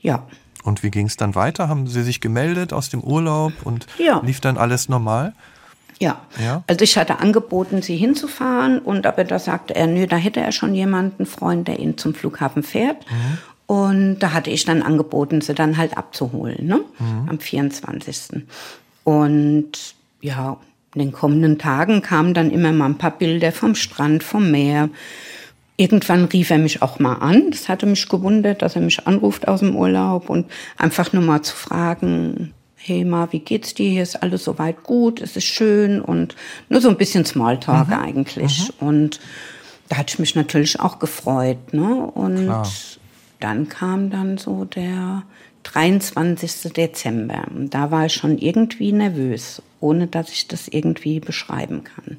[0.00, 0.26] Ja.
[0.64, 1.68] Und wie ging es dann weiter?
[1.68, 4.20] Haben Sie sich gemeldet aus dem Urlaub und ja.
[4.24, 5.32] lief dann alles normal?
[6.00, 6.20] Ja.
[6.42, 6.62] ja.
[6.66, 10.52] Also ich hatte angeboten, sie hinzufahren und aber da sagte er, nö, da hätte er
[10.52, 12.98] schon jemanden, einen Freund, der ihn zum Flughafen fährt.
[13.10, 13.38] Mhm.
[13.66, 16.80] Und da hatte ich dann angeboten, sie dann halt abzuholen, ne?
[16.98, 17.28] Mhm.
[17.28, 18.44] Am 24.
[19.02, 20.58] Und ja,
[20.94, 24.88] in den kommenden Tagen kamen dann immer mal ein paar Bilder vom Strand, vom Meer.
[25.76, 27.50] Irgendwann rief er mich auch mal an.
[27.50, 30.46] Das hatte mich gewundert, dass er mich anruft aus dem Urlaub und
[30.78, 32.54] einfach nur mal zu fragen,
[32.86, 33.90] hey Ma, wie geht's dir?
[33.90, 36.36] Hier ist alles soweit gut, es ist schön und
[36.68, 37.94] nur so ein bisschen Smalltalk mhm.
[37.94, 38.70] eigentlich.
[38.80, 38.86] Mhm.
[38.86, 39.20] Und
[39.88, 41.72] da hatte ich mich natürlich auch gefreut.
[41.72, 42.06] Ne?
[42.06, 42.68] Und Klar.
[43.40, 45.24] dann kam dann so der
[45.64, 46.72] 23.
[46.72, 47.44] Dezember.
[47.54, 52.18] Und da war ich schon irgendwie nervös, ohne dass ich das irgendwie beschreiben kann.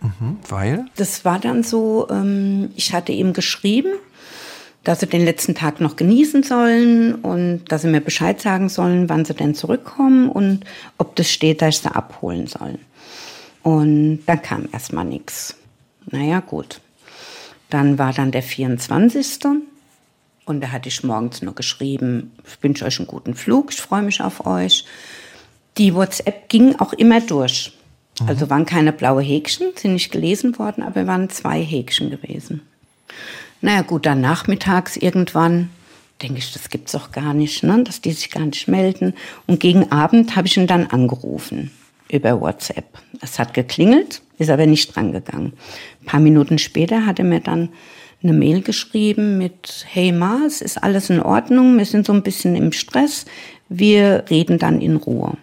[0.00, 0.86] Mhm, weil?
[0.96, 3.94] Das war dann so, ähm, ich hatte ihm geschrieben,
[4.84, 9.08] dass sie den letzten Tag noch genießen sollen und dass sie mir Bescheid sagen sollen,
[9.08, 10.64] wann sie denn zurückkommen und
[10.96, 12.78] ob das steht, dass ich sie abholen soll.
[13.62, 15.56] Und dann kam erstmal nichts.
[16.06, 16.80] Naja, gut.
[17.70, 19.40] Dann war dann der 24.
[20.46, 24.02] Und da hatte ich morgens nur geschrieben, ich wünsche euch einen guten Flug, ich freue
[24.02, 24.86] mich auf euch.
[25.76, 27.76] Die WhatsApp ging auch immer durch.
[28.20, 28.28] Mhm.
[28.28, 32.62] Also waren keine blaue Häkchen, sind nicht gelesen worden, aber waren zwei Häkchen gewesen.
[33.60, 35.70] Naja gut, dann nachmittags irgendwann
[36.22, 37.82] denke ich, das gibt's doch gar nicht, ne?
[37.84, 39.14] dass die sich gar nicht melden.
[39.46, 41.70] Und gegen Abend habe ich ihn dann angerufen
[42.10, 42.86] über WhatsApp.
[43.20, 45.52] Es hat geklingelt, ist aber nicht drangegangen.
[46.02, 47.70] Ein paar Minuten später hat er mir dann
[48.22, 52.22] eine Mail geschrieben mit, hey Ma, es ist alles in Ordnung, wir sind so ein
[52.22, 53.26] bisschen im Stress,
[53.68, 55.36] wir reden dann in Ruhe.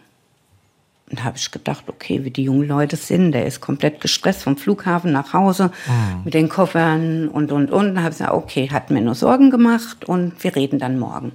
[1.16, 4.44] Und da habe ich gedacht, okay, wie die jungen Leute sind, der ist komplett gestresst
[4.44, 6.24] vom Flughafen nach Hause mhm.
[6.26, 7.96] mit den Koffern und, und, und.
[7.96, 11.32] Da habe ich gesagt, okay, hat mir nur Sorgen gemacht und wir reden dann morgen.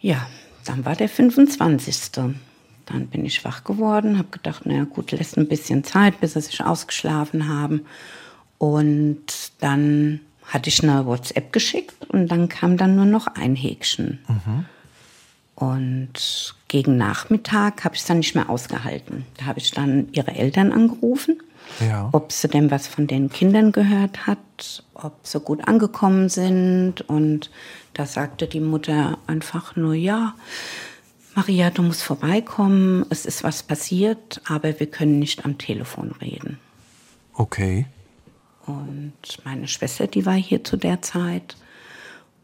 [0.00, 0.26] Ja,
[0.66, 2.10] dann war der 25.
[2.12, 6.42] Dann bin ich wach geworden, habe gedacht, naja gut, lässt ein bisschen Zeit, bis sie
[6.42, 7.86] sich ausgeschlafen haben.
[8.58, 14.18] Und dann hatte ich eine WhatsApp geschickt und dann kam dann nur noch ein Häkchen.
[14.28, 14.66] Mhm.
[15.62, 19.24] Und gegen Nachmittag habe ich es dann nicht mehr ausgehalten.
[19.36, 21.40] Da habe ich dann ihre Eltern angerufen,
[21.78, 22.08] ja.
[22.10, 27.02] ob sie denn was von den Kindern gehört hat, ob sie gut angekommen sind.
[27.02, 27.52] Und
[27.94, 30.34] da sagte die Mutter einfach nur, ja,
[31.36, 36.58] Maria, du musst vorbeikommen, es ist was passiert, aber wir können nicht am Telefon reden.
[37.34, 37.86] Okay.
[38.66, 41.56] Und meine Schwester, die war hier zu der Zeit.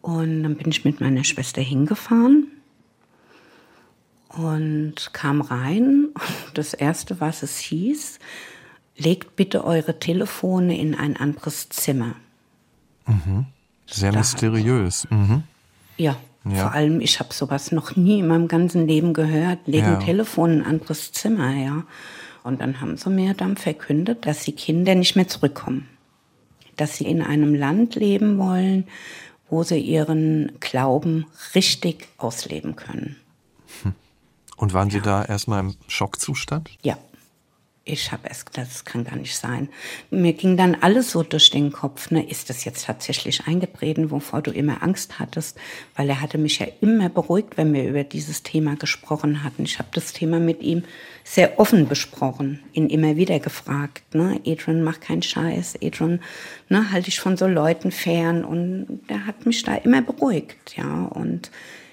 [0.03, 2.53] Und dann bin ich mit meiner Schwester hingefahren
[4.29, 6.09] und kam rein.
[6.55, 8.19] Das Erste, was es hieß,
[8.97, 12.15] legt bitte eure Telefone in ein anderes Zimmer.
[13.07, 13.47] Mhm.
[13.87, 15.07] Sehr da mysteriös.
[15.11, 15.45] Mhm.
[15.97, 19.67] Ja, ja, vor allem, ich habe sowas noch nie in meinem ganzen Leben gehört.
[19.67, 19.97] Legen ja.
[19.97, 21.85] Telefon in ein anderes Zimmer, ja.
[22.45, 25.89] Und dann haben sie mir dann verkündet, dass die Kinder nicht mehr zurückkommen.
[26.77, 28.87] Dass sie in einem Land leben wollen,
[29.51, 33.17] wo sie ihren Glauben richtig ausleben können.
[34.59, 36.71] Und waren Sie da erstmal im Schockzustand?
[36.83, 36.99] Ja.
[37.91, 39.71] Ich habe es das kann gar nicht sein.
[40.11, 44.43] Mir ging dann alles so durch den Kopf, ne, ist das jetzt tatsächlich eingetreten, wovor
[44.43, 45.57] du immer Angst hattest?
[45.97, 49.63] Weil er hatte mich ja immer beruhigt, wenn wir über dieses Thema gesprochen hatten.
[49.63, 50.83] Ich habe das Thema mit ihm
[51.25, 56.21] sehr offen besprochen, ihn immer wieder gefragt, ne, Adrian, mach keinen Scheiß, Adrian,
[56.69, 61.05] ne, halte ich von so Leuten fern und er hat mich da immer beruhigt, ja,
[61.05, 61.51] und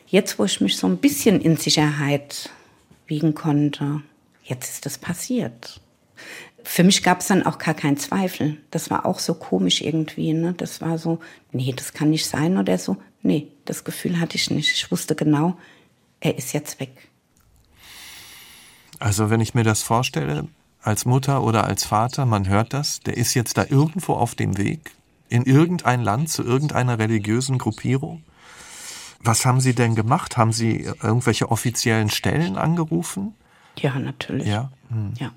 [0.08, 2.50] jetzt, wo ich mich so ein bisschen in Sicherheit
[3.08, 4.02] wiegen konnte,
[4.44, 5.80] jetzt ist das passiert
[6.66, 8.58] für mich gab es dann auch gar keinen Zweifel.
[8.72, 10.34] Das war auch so komisch irgendwie.
[10.34, 10.54] Ne?
[10.54, 11.20] Das war so,
[11.52, 12.98] nee, das kann nicht sein oder so.
[13.22, 14.74] Nee, das Gefühl hatte ich nicht.
[14.74, 15.58] Ich wusste genau,
[16.20, 17.10] er ist jetzt weg.
[19.00, 20.48] Also wenn ich mir das vorstelle,
[20.82, 24.58] als Mutter oder als Vater, man hört das, der ist jetzt da irgendwo auf dem
[24.58, 24.92] Weg,
[25.30, 28.24] in irgendein Land, zu irgendeiner religiösen Gruppierung.
[29.26, 30.38] Was haben Sie denn gemacht?
[30.38, 33.34] Haben Sie irgendwelche offiziellen Stellen angerufen?
[33.78, 34.48] Ja, natürlich.
[34.48, 34.72] Ja.
[34.90, 35.14] Hm.
[35.20, 35.32] ja.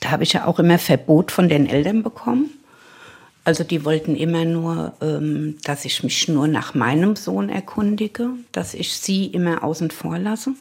[0.00, 2.50] Da habe ich ja auch immer Verbot von den Eltern bekommen.
[3.44, 8.74] Also die wollten immer nur, ähm, dass ich mich nur nach meinem Sohn erkundige, dass
[8.74, 10.52] ich sie immer außen vor lasse.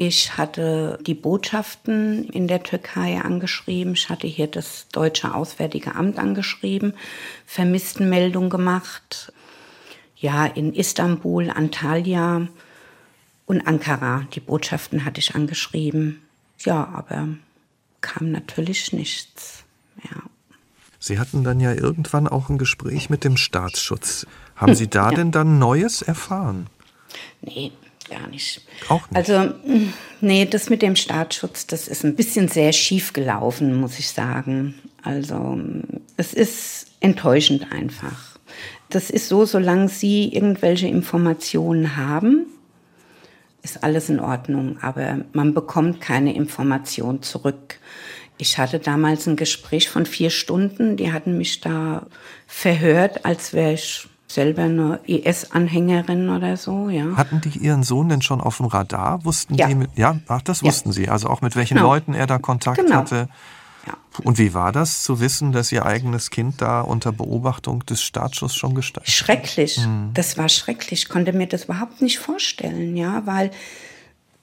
[0.00, 3.94] Ich hatte die Botschaften in der Türkei angeschrieben.
[3.94, 6.94] Ich hatte hier das Deutsche Auswärtige Amt angeschrieben,
[7.46, 9.32] Vermisstenmeldung gemacht.
[10.20, 12.48] Ja, in Istanbul, Antalya,
[13.48, 16.20] und Ankara, die Botschaften hatte ich angeschrieben.
[16.60, 17.28] Ja, aber
[18.02, 19.64] kam natürlich nichts.
[20.04, 20.22] Ja.
[21.00, 24.26] Sie hatten dann ja irgendwann auch ein Gespräch mit dem Staatsschutz.
[24.54, 25.16] Haben Sie da ja.
[25.16, 26.66] denn dann Neues erfahren?
[27.40, 27.72] Nee,
[28.10, 28.60] gar nicht.
[28.88, 29.16] Auch nicht.
[29.16, 29.54] Also,
[30.20, 34.74] nee, das mit dem Staatsschutz, das ist ein bisschen sehr schief gelaufen, muss ich sagen.
[35.02, 35.58] Also,
[36.18, 38.27] es ist enttäuschend einfach.
[38.90, 42.46] Das ist so, solange Sie irgendwelche Informationen haben,
[43.62, 47.78] ist alles in Ordnung, aber man bekommt keine Information zurück.
[48.38, 52.06] Ich hatte damals ein Gespräch von vier Stunden, die hatten mich da
[52.46, 57.16] verhört, als wäre ich selber eine IS-Anhängerin oder so, ja.
[57.16, 59.24] Hatten die ihren Sohn denn schon auf dem Radar?
[59.24, 59.66] Wussten ja.
[59.66, 60.92] die mit, ja, ach, das wussten ja.
[60.92, 61.08] sie.
[61.08, 61.88] Also auch mit welchen genau.
[61.88, 62.96] Leuten er da Kontakt genau.
[62.96, 63.28] hatte.
[63.86, 63.96] Ja.
[64.24, 68.56] Und wie war das zu wissen, dass Ihr eigenes Kind da unter Beobachtung des Staatsschutzes
[68.56, 69.78] schon gestanden Schrecklich.
[69.78, 70.10] Mhm.
[70.14, 71.02] Das war schrecklich.
[71.02, 73.50] Ich konnte mir das überhaupt nicht vorstellen, ja, weil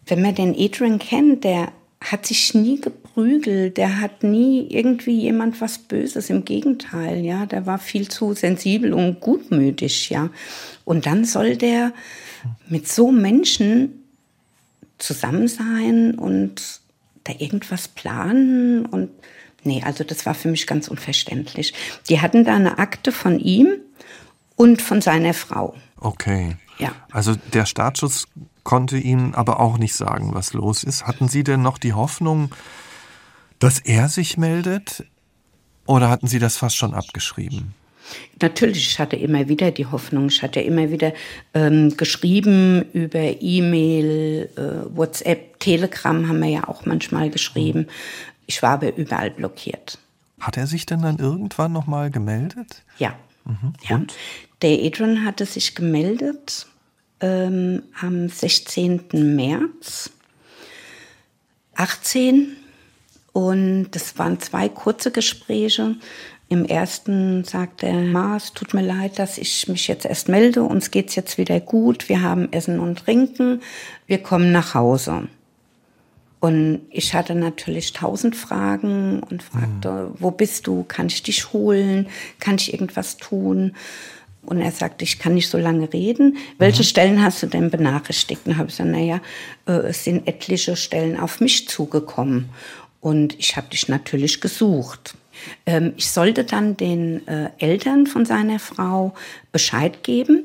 [0.08, 5.60] wenn man den Adrian kennt, der hat sich nie geprügelt, der hat nie irgendwie jemand
[5.62, 10.30] was Böses, im Gegenteil, ja, der war viel zu sensibel und gutmütig, ja.
[10.84, 11.94] Und dann soll der
[12.68, 14.04] mit so Menschen
[14.98, 16.82] zusammen sein und
[17.26, 19.10] da irgendwas planen und
[19.64, 21.74] nee, also das war für mich ganz unverständlich.
[22.08, 23.68] Die hatten da eine Akte von ihm
[24.56, 25.76] und von seiner Frau.
[25.98, 26.56] Okay.
[26.78, 26.94] Ja.
[27.12, 28.26] Also der Staatsschutz
[28.64, 31.08] konnte Ihnen aber auch nicht sagen, was los ist.
[31.08, 32.54] Hatten Sie denn noch die Hoffnung,
[33.60, 35.06] dass er sich meldet?
[35.86, 37.74] Oder hatten Sie das fast schon abgeschrieben?
[38.42, 41.14] Natürlich, ich hatte immer wieder die Hoffnung, ich hatte immer wieder
[41.54, 47.88] ähm, geschrieben über E-Mail, äh, WhatsApp, Telegram haben wir ja auch manchmal geschrieben.
[48.46, 49.98] Ich war aber überall blockiert.
[50.40, 52.84] Hat er sich denn dann irgendwann nochmal gemeldet?
[52.98, 53.16] Ja.
[53.46, 53.74] Mhm.
[53.88, 53.96] ja.
[53.96, 54.14] Und?
[54.62, 56.68] Der Adrian hatte sich gemeldet
[57.22, 59.36] ähm, am 16.
[59.36, 60.12] März.
[61.76, 62.56] 18
[63.34, 65.96] und das waren zwei kurze Gespräche.
[66.48, 70.62] Im ersten sagte er, Ma, es tut mir leid, dass ich mich jetzt erst melde.
[70.62, 72.08] Uns geht's jetzt wieder gut.
[72.08, 73.62] Wir haben Essen und Trinken.
[74.06, 75.28] Wir kommen nach Hause.
[76.40, 80.16] Und ich hatte natürlich tausend Fragen und fragte, mhm.
[80.20, 80.84] wo bist du?
[80.84, 82.08] Kann ich dich holen?
[82.40, 83.76] Kann ich irgendwas tun?
[84.44, 86.38] Und er sagte, ich kann nicht so lange reden.
[86.60, 86.88] Welche mhm.
[86.88, 88.42] Stellen hast du denn benachrichtigt?
[88.46, 89.22] Und habe ich gesagt, naja,
[89.68, 92.50] äh, es sind etliche Stellen auf mich zugekommen.
[93.02, 95.16] Und ich habe dich natürlich gesucht.
[95.66, 99.14] Ähm, ich sollte dann den äh, Eltern von seiner Frau
[99.52, 100.44] Bescheid geben,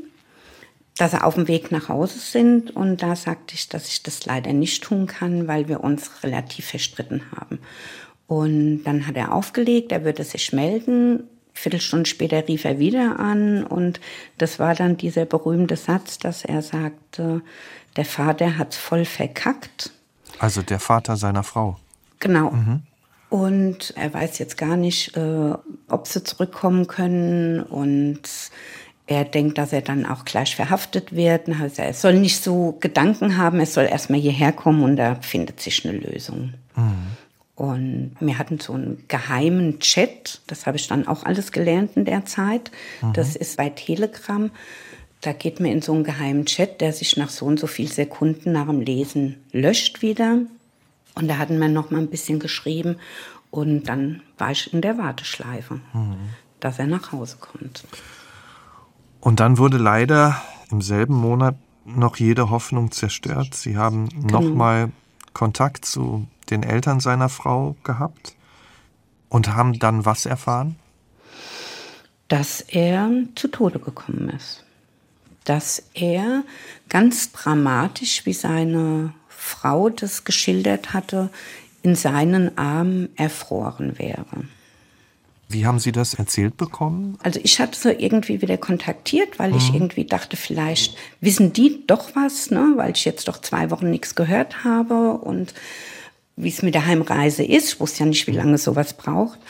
[0.96, 2.74] dass sie auf dem Weg nach Hause sind.
[2.74, 6.66] Und da sagte ich, dass ich das leider nicht tun kann, weil wir uns relativ
[6.66, 7.58] verstritten haben.
[8.26, 11.24] Und dann hat er aufgelegt, er würde sich melden.
[11.52, 14.00] Viertelstunde später rief er wieder an und
[14.38, 17.42] das war dann dieser berühmte Satz, dass er sagte,
[17.96, 19.92] der Vater hat's voll verkackt.
[20.38, 21.76] Also der Vater seiner Frau.
[22.20, 22.52] Genau.
[22.52, 22.82] Mhm.
[23.30, 25.54] Und er weiß jetzt gar nicht, äh,
[25.88, 27.62] ob sie zurückkommen können.
[27.62, 28.22] Und
[29.10, 31.48] er denkt, dass er dann auch gleich verhaftet wird.
[31.48, 35.60] Also er soll nicht so Gedanken haben, er soll erstmal hierher kommen und da findet
[35.60, 36.54] sich eine Lösung.
[36.76, 37.16] Mhm.
[37.56, 42.04] Und wir hatten so einen geheimen Chat, das habe ich dann auch alles gelernt in
[42.04, 42.70] der Zeit.
[43.02, 43.12] Mhm.
[43.12, 44.50] Das ist bei Telegram.
[45.20, 47.88] Da geht man in so einen geheimen Chat, der sich nach so und so viel
[47.88, 50.38] Sekunden nach dem Lesen löscht wieder.
[51.20, 52.96] Und da hatten wir noch mal ein bisschen geschrieben
[53.50, 56.16] und dann war ich in der Warteschleife, mhm.
[56.60, 57.84] dass er nach Hause kommt.
[59.20, 63.54] Und dann wurde leider im selben Monat noch jede Hoffnung zerstört.
[63.54, 64.40] Sie haben genau.
[64.40, 64.92] noch mal
[65.34, 68.34] Kontakt zu den Eltern seiner Frau gehabt
[69.28, 70.76] und haben dann was erfahren?
[72.28, 74.64] Dass er zu Tode gekommen ist.
[75.44, 76.44] Dass er
[76.88, 81.30] ganz dramatisch wie seine Frau das geschildert hatte,
[81.82, 84.44] in seinen Armen erfroren wäre.
[85.48, 87.18] Wie haben Sie das erzählt bekommen?
[87.22, 89.56] Also ich hatte sie irgendwie wieder kontaktiert, weil mhm.
[89.56, 92.74] ich irgendwie dachte, vielleicht wissen die doch was, ne?
[92.76, 95.54] weil ich jetzt doch zwei Wochen nichts gehört habe und
[96.36, 97.72] wie es mit der Heimreise ist.
[97.72, 99.40] Ich wusste ja nicht, wie lange sowas braucht.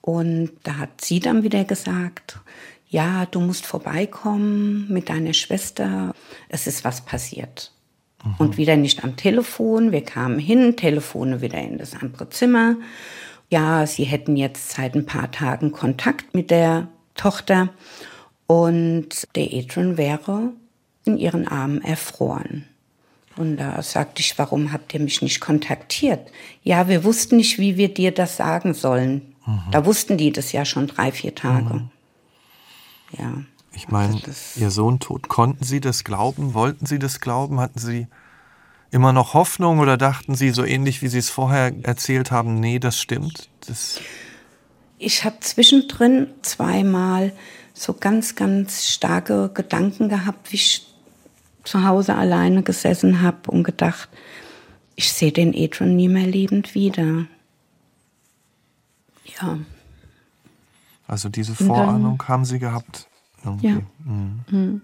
[0.00, 2.38] Und da hat sie dann wieder gesagt,
[2.88, 6.14] ja, du musst vorbeikommen mit deiner Schwester.
[6.48, 7.72] Es ist was passiert.
[8.24, 8.34] Mhm.
[8.38, 9.92] Und wieder nicht am Telefon.
[9.92, 12.76] Wir kamen hin, Telefone wieder in das andere Zimmer.
[13.50, 17.68] Ja, sie hätten jetzt seit ein paar Tagen Kontakt mit der Tochter
[18.46, 20.52] und der Adrian wäre
[21.04, 22.64] in ihren Armen erfroren.
[23.36, 26.20] Und da sagte ich, warum habt ihr mich nicht kontaktiert?
[26.62, 29.34] Ja, wir wussten nicht, wie wir dir das sagen sollen.
[29.46, 29.62] Mhm.
[29.70, 31.74] Da wussten die das ja schon drei, vier Tage.
[31.74, 31.90] Mhm.
[33.18, 33.42] Ja.
[33.74, 35.28] Ich meine, also Ihr Sohn tot.
[35.28, 36.54] Konnten Sie das glauben?
[36.54, 37.60] Wollten Sie das glauben?
[37.60, 38.06] Hatten Sie
[38.90, 42.78] immer noch Hoffnung oder dachten Sie so ähnlich, wie Sie es vorher erzählt haben, nee,
[42.78, 43.48] das stimmt?
[43.66, 44.00] Das
[45.04, 47.32] ich habe zwischendrin zweimal
[47.74, 50.86] so ganz, ganz starke Gedanken gehabt, wie ich
[51.64, 54.08] zu Hause alleine gesessen habe und gedacht,
[54.94, 57.26] ich sehe den Adrian nie mehr lebend wieder.
[59.40, 59.58] Ja.
[61.08, 63.08] Also diese Vorahnung haben Sie gehabt?
[63.44, 63.66] Irgendwie.
[63.68, 63.80] Ja.
[64.04, 64.40] Mhm.
[64.50, 64.82] mhm.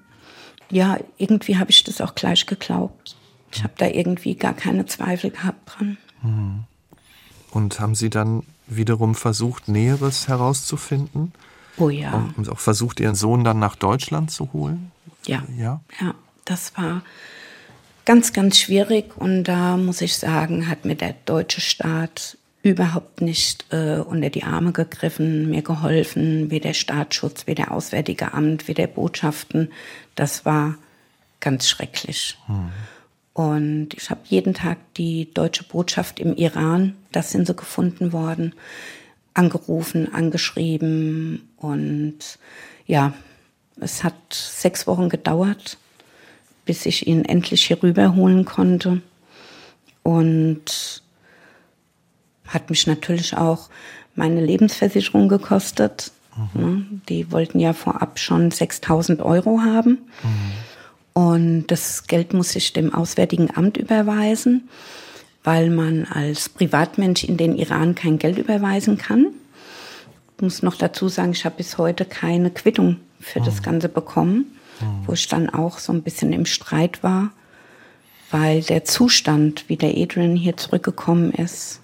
[0.70, 3.16] Ja, irgendwie habe ich das auch gleich geglaubt.
[3.52, 5.96] Ich habe da irgendwie gar keine Zweifel gehabt dran.
[6.22, 6.64] Mhm.
[7.50, 11.32] Und haben Sie dann wiederum versucht, Näheres herauszufinden?
[11.78, 12.30] Oh ja.
[12.36, 14.90] Und auch versucht, Ihren Sohn dann nach Deutschland zu holen?
[15.24, 15.42] Ja.
[15.56, 15.80] Ja.
[16.00, 17.02] Ja, das war
[18.04, 19.16] ganz, ganz schwierig.
[19.16, 24.42] Und da muss ich sagen, hat mir der deutsche Staat überhaupt nicht äh, unter die
[24.42, 29.70] Arme gegriffen, mir geholfen, wie der Staatsschutz, wie der Auswärtige Amt, wie der Botschaften.
[30.14, 30.76] Das war
[31.40, 32.36] ganz schrecklich.
[32.46, 32.70] Hm.
[33.32, 38.52] Und ich habe jeden Tag die deutsche Botschaft im Iran, das sind sie gefunden worden,
[39.32, 41.48] angerufen, angeschrieben.
[41.56, 42.18] Und
[42.86, 43.12] ja,
[43.80, 45.78] es hat sechs Wochen gedauert,
[46.64, 49.02] bis ich ihn endlich hier rüberholen konnte.
[50.02, 51.02] Und
[52.48, 53.68] hat mich natürlich auch
[54.14, 56.12] meine Lebensversicherung gekostet.
[56.54, 56.60] Mhm.
[56.60, 56.84] Ne?
[57.08, 59.98] Die wollten ja vorab schon 6000 Euro haben.
[60.22, 60.52] Mhm.
[61.12, 64.68] Und das Geld muss ich dem Auswärtigen Amt überweisen,
[65.42, 69.28] weil man als Privatmensch in den Iran kein Geld überweisen kann.
[70.36, 73.62] Ich muss noch dazu sagen, ich habe bis heute keine Quittung für das mhm.
[73.62, 74.46] Ganze bekommen,
[74.80, 75.06] mhm.
[75.06, 77.32] wo ich dann auch so ein bisschen im Streit war,
[78.30, 81.80] weil der Zustand, wie der Adrian hier zurückgekommen ist,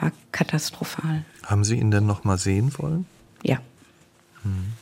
[0.00, 1.24] war katastrophal.
[1.44, 3.06] Haben Sie ihn denn noch mal sehen wollen?
[3.42, 3.58] Ja.
[4.44, 4.74] Mhm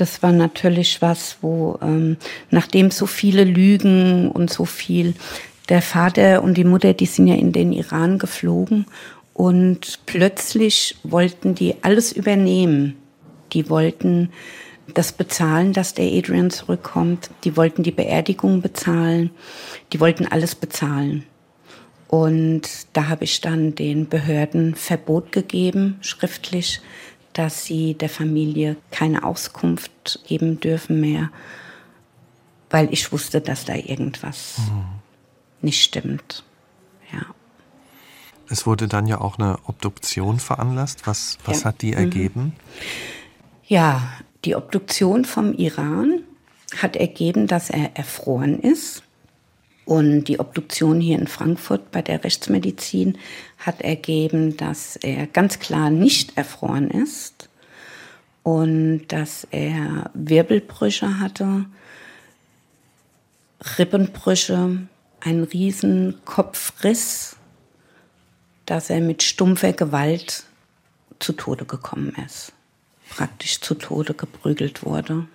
[0.00, 2.16] das war natürlich was, wo ähm,
[2.50, 5.14] nachdem so viele Lügen und so viel
[5.68, 8.86] Der Vater und die Mutter, die sind ja in den Iran geflogen
[9.34, 12.96] und plötzlich wollten die alles übernehmen.
[13.52, 14.30] Die wollten
[14.94, 17.30] das bezahlen, dass der Adrian zurückkommt.
[17.44, 19.30] Die wollten die Beerdigung bezahlen.
[19.92, 21.24] Die wollten alles bezahlen.
[22.10, 26.80] Und da habe ich dann den Behörden Verbot gegeben, schriftlich,
[27.34, 31.30] dass sie der Familie keine Auskunft geben dürfen mehr,
[32.68, 34.86] weil ich wusste, dass da irgendwas mhm.
[35.62, 36.42] nicht stimmt.
[37.12, 37.26] Ja.
[38.48, 41.06] Es wurde dann ja auch eine Obduktion veranlasst.
[41.06, 41.66] Was, was ja.
[41.66, 41.98] hat die mhm.
[41.98, 42.56] ergeben?
[43.68, 44.02] Ja,
[44.44, 46.22] die Obduktion vom Iran
[46.76, 49.04] hat ergeben, dass er erfroren ist.
[49.84, 53.18] Und die Obduktion hier in Frankfurt bei der Rechtsmedizin
[53.58, 57.48] hat ergeben, dass er ganz klar nicht erfroren ist
[58.42, 61.66] und dass er Wirbelbrüche hatte,
[63.78, 64.88] Rippenbrüche,
[65.20, 67.36] einen riesen Kopfriss,
[68.64, 70.44] dass er mit stumpfer Gewalt
[71.18, 72.52] zu Tode gekommen ist,
[73.10, 75.26] praktisch zu Tode geprügelt wurde.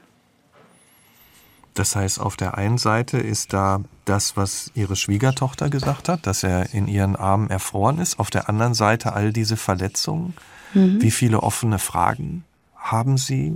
[1.76, 6.42] Das heißt, auf der einen Seite ist da das, was ihre Schwiegertochter gesagt hat, dass
[6.42, 8.18] er in ihren Armen erfroren ist.
[8.18, 10.34] Auf der anderen Seite all diese Verletzungen.
[10.74, 11.02] Mhm.
[11.02, 12.46] Wie viele offene Fragen
[12.78, 13.54] haben Sie,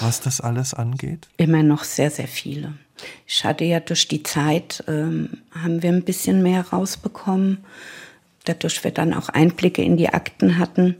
[0.00, 1.28] was das alles angeht?
[1.36, 2.74] Immer noch sehr, sehr viele.
[3.26, 7.58] Ich hatte ja durch die Zeit, ähm, haben wir ein bisschen mehr rausbekommen.
[8.44, 10.96] Dadurch wir dann auch Einblicke in die Akten hatten.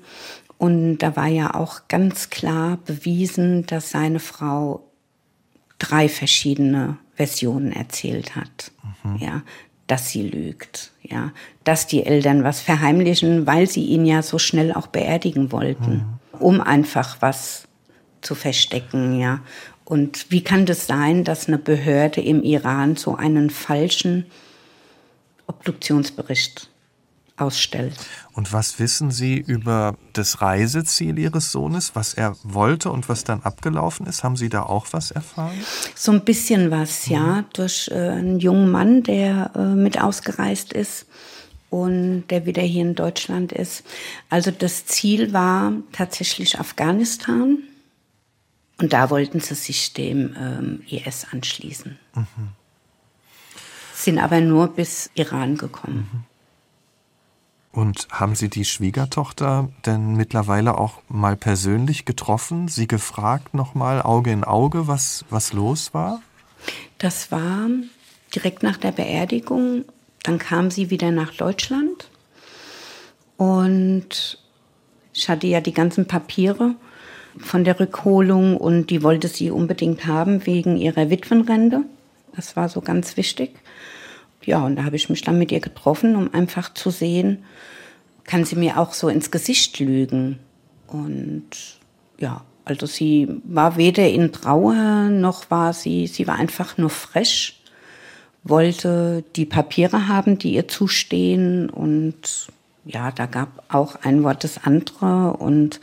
[0.58, 4.88] Und da war ja auch ganz klar bewiesen, dass seine Frau
[5.82, 8.70] drei verschiedene Versionen erzählt hat.
[9.02, 9.16] Mhm.
[9.16, 9.42] Ja,
[9.86, 11.32] dass sie lügt, ja,
[11.64, 16.38] dass die Eltern was verheimlichen, weil sie ihn ja so schnell auch beerdigen wollten, mhm.
[16.38, 17.68] um einfach was
[18.20, 19.40] zu verstecken, ja.
[19.84, 24.26] Und wie kann das sein, dass eine Behörde im Iran so einen falschen
[25.48, 26.70] Obduktionsbericht
[27.42, 27.94] ausstellt.
[28.32, 33.42] Und was wissen Sie über das Reiseziel Ihres Sohnes, was er wollte und was dann
[33.42, 34.24] abgelaufen ist?
[34.24, 35.58] Haben Sie da auch was erfahren?
[35.94, 37.44] So ein bisschen was, ja, mhm.
[37.52, 41.06] durch äh, einen jungen Mann, der äh, mit ausgereist ist
[41.72, 43.84] und der wieder hier in Deutschland ist.
[44.28, 47.58] Also das Ziel war tatsächlich Afghanistan
[48.78, 51.98] und da wollten sie sich dem ähm, IS anschließen.
[52.14, 52.48] Mhm.
[53.94, 56.08] Sind aber nur bis Iran gekommen.
[56.12, 56.31] Mhm.
[57.72, 64.30] Und haben Sie die Schwiegertochter denn mittlerweile auch mal persönlich getroffen, sie gefragt nochmal Auge
[64.30, 66.20] in Auge, was, was los war?
[66.98, 67.68] Das war
[68.34, 69.86] direkt nach der Beerdigung.
[70.22, 72.10] Dann kam sie wieder nach Deutschland
[73.36, 74.38] und
[75.14, 76.76] ich hatte ja die ganzen Papiere
[77.38, 81.82] von der Rückholung und die wollte sie unbedingt haben wegen ihrer Witwenrente.
[82.36, 83.50] Das war so ganz wichtig.
[84.44, 87.44] Ja, und da habe ich mich dann mit ihr getroffen, um einfach zu sehen,
[88.24, 90.38] kann sie mir auch so ins Gesicht lügen.
[90.86, 91.46] Und
[92.18, 97.60] ja, also sie war weder in Trauer noch war sie, sie war einfach nur frisch,
[98.44, 102.48] wollte die Papiere haben, die ihr zustehen und
[102.84, 105.80] ja, da gab auch ein Wort das andere und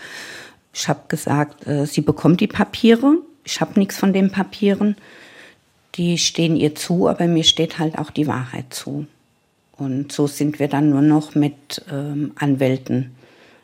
[0.74, 3.18] ich habe gesagt, äh, sie bekommt die Papiere.
[3.44, 4.96] Ich habe nichts von den Papieren
[5.96, 9.08] die stehen ihr zu, aber mir steht halt auch die Wahrheit zu.
[9.74, 13.16] Und so sind wir dann nur noch mit ähm, Anwälten,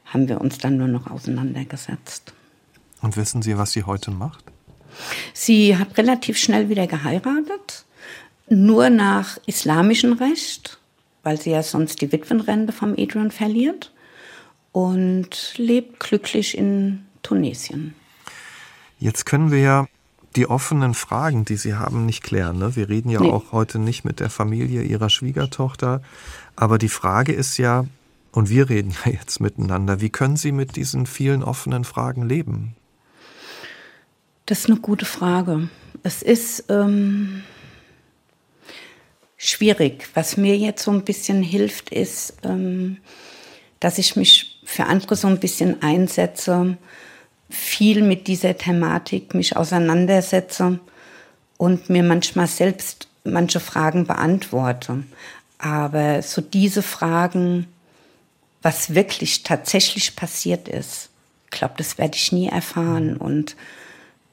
[0.05, 2.33] haben wir uns dann nur noch auseinandergesetzt.
[3.01, 4.43] Und wissen Sie, was sie heute macht?
[5.33, 7.85] Sie hat relativ schnell wieder geheiratet,
[8.47, 10.79] nur nach islamischem Recht,
[11.23, 13.91] weil sie ja sonst die Witwenrente vom Adrian verliert
[14.71, 17.93] und lebt glücklich in Tunesien.
[18.99, 19.87] Jetzt können wir ja
[20.35, 22.57] die offenen Fragen, die Sie haben, nicht klären.
[22.59, 22.75] Ne?
[22.75, 23.29] Wir reden ja nee.
[23.29, 26.01] auch heute nicht mit der Familie Ihrer Schwiegertochter.
[26.55, 27.85] Aber die Frage ist ja,
[28.31, 32.75] und wir reden ja jetzt miteinander, wie können Sie mit diesen vielen offenen Fragen leben?
[34.45, 35.69] Das ist eine gute Frage.
[36.03, 37.43] Es ist ähm,
[39.37, 40.09] schwierig.
[40.13, 42.97] Was mir jetzt so ein bisschen hilft, ist, ähm,
[43.79, 46.77] dass ich mich für andere so ein bisschen einsetze,
[47.49, 50.79] viel mit dieser Thematik mich auseinandersetze
[51.57, 55.03] und mir manchmal selbst manche Fragen beantworte.
[55.57, 57.67] Aber so diese Fragen,
[58.61, 61.09] was wirklich tatsächlich passiert ist,
[61.45, 63.17] ich glaube, das werde ich nie erfahren.
[63.17, 63.55] Und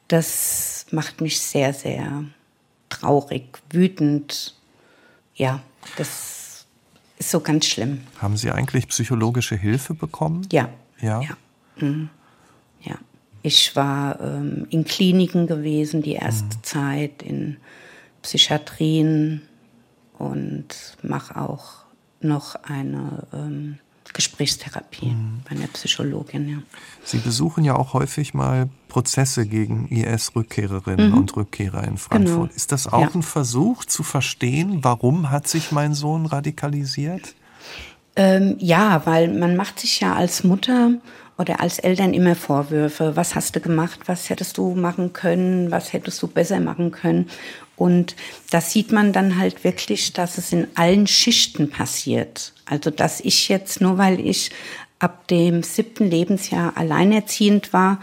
[0.09, 2.25] das macht mich sehr, sehr
[2.89, 4.55] traurig, wütend.
[5.35, 5.61] Ja,
[5.97, 6.67] das
[7.19, 8.03] ist so ganz schlimm.
[8.21, 10.47] Haben Sie eigentlich psychologische Hilfe bekommen?
[10.51, 10.69] Ja.
[11.01, 11.21] Ja.
[11.23, 11.37] ja.
[11.77, 12.11] Mhm.
[12.85, 12.97] Ja,
[13.43, 16.63] ich war ähm, in Kliniken gewesen die erste mhm.
[16.63, 17.57] Zeit, in
[18.23, 19.43] Psychiatrien
[20.19, 20.69] und
[21.03, 21.83] mache auch
[22.21, 23.79] noch eine ähm,
[24.13, 25.41] Gesprächstherapie mhm.
[25.45, 26.49] bei einer Psychologin.
[26.49, 26.57] Ja.
[27.05, 31.19] Sie besuchen ja auch häufig mal Prozesse gegen IS-Rückkehrerinnen mhm.
[31.19, 32.51] und Rückkehrer in Frankfurt.
[32.51, 32.55] Genau.
[32.55, 33.11] Ist das auch ja.
[33.15, 37.35] ein Versuch zu verstehen, warum hat sich mein Sohn radikalisiert?
[38.15, 40.93] Ähm, ja, weil man macht sich ja als Mutter
[41.43, 43.17] oder als Eltern immer Vorwürfe.
[43.17, 44.01] Was hast du gemacht?
[44.07, 45.73] Was hättest du machen können?
[45.73, 47.29] Was hättest du besser machen können?
[47.75, 48.15] Und
[48.51, 52.53] da sieht man dann halt wirklich, dass es in allen Schichten passiert.
[52.65, 54.53] Also, dass ich jetzt, nur weil ich
[55.01, 58.01] ab dem siebten Lebensjahr alleinerziehend war,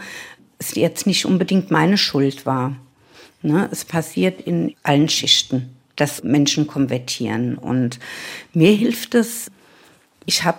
[0.58, 2.76] es jetzt nicht unbedingt meine Schuld war.
[3.40, 3.70] Ne?
[3.72, 7.56] Es passiert in allen Schichten, dass Menschen konvertieren.
[7.56, 7.98] Und
[8.52, 9.50] mir hilft es,
[10.26, 10.58] ich habe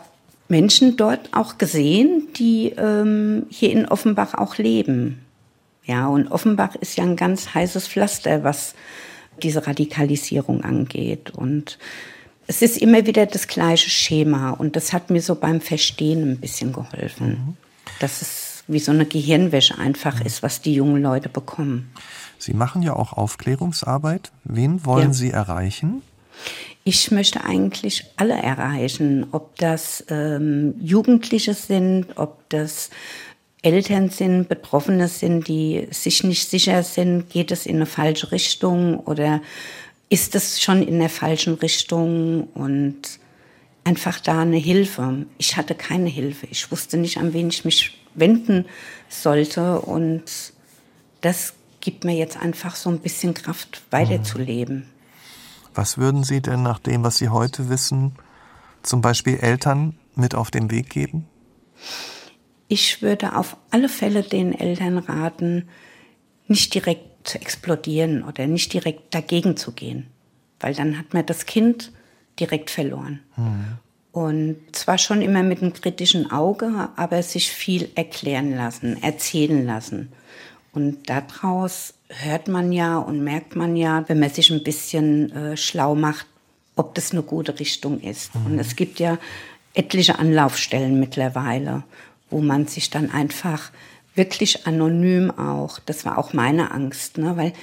[0.52, 5.22] Menschen dort auch gesehen, die ähm, hier in Offenbach auch leben.
[5.86, 8.76] Ja, und Offenbach ist ja ein ganz heißes Pflaster, was
[9.42, 11.32] diese Radikalisierung angeht.
[11.32, 11.80] Und
[12.48, 14.52] es ist immer wieder das gleiche Schema.
[14.52, 17.28] Und das hat mir so beim Verstehen ein bisschen geholfen.
[17.28, 17.58] Mhm.
[18.00, 20.26] Dass es wie so eine Gehirnwäsche einfach mhm.
[20.26, 21.92] ist, was die jungen Leute bekommen.
[22.38, 24.32] Sie machen ja auch Aufklärungsarbeit.
[24.44, 25.14] Wen wollen ja.
[25.14, 26.02] Sie erreichen?
[26.84, 32.90] Ich möchte eigentlich alle erreichen, ob das ähm, Jugendliche sind, ob das
[33.62, 39.00] Eltern sind, Betroffene sind, die sich nicht sicher sind, geht es in eine falsche Richtung
[39.00, 39.42] oder
[40.10, 43.20] ist es schon in der falschen Richtung und
[43.84, 45.26] einfach da eine Hilfe.
[45.38, 46.48] Ich hatte keine Hilfe.
[46.50, 48.66] Ich wusste nicht, an wen ich mich wenden
[49.10, 50.24] sollte und
[51.22, 54.88] das gibt mir jetzt einfach so ein bisschen Kraft, weiterzuleben.
[55.74, 58.14] Was würden Sie denn nach dem, was Sie heute wissen,
[58.84, 61.28] zum Beispiel Eltern mit auf den Weg geben?
[62.68, 65.68] Ich würde auf alle Fälle den Eltern raten,
[66.48, 70.08] nicht direkt zu explodieren oder nicht direkt dagegen zu gehen,
[70.60, 71.92] weil dann hat man das Kind
[72.40, 73.20] direkt verloren.
[73.36, 73.78] Mhm.
[74.12, 80.12] Und zwar schon immer mit einem kritischen Auge, aber sich viel erklären lassen, erzählen lassen.
[80.74, 85.58] Und daraus hört man ja und merkt man ja, wenn man sich ein bisschen äh,
[85.58, 86.26] schlau macht,
[86.76, 88.34] ob das eine gute Richtung ist.
[88.36, 88.46] Mhm.
[88.46, 89.18] Und es gibt ja
[89.74, 91.84] etliche Anlaufstellen mittlerweile,
[92.30, 93.72] wo man sich dann einfach
[94.16, 97.54] wirklich anonym auch, das war auch meine Angst, ne, weil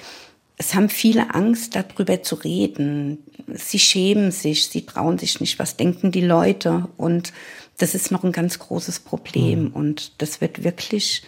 [0.59, 3.19] es haben viele Angst, darüber zu reden.
[3.55, 6.89] Sie schämen sich, sie trauen sich nicht, was denken die Leute.
[6.97, 7.33] Und
[7.79, 9.67] das ist noch ein ganz großes Problem.
[9.67, 9.69] Mhm.
[9.69, 11.23] Und das wird wirklich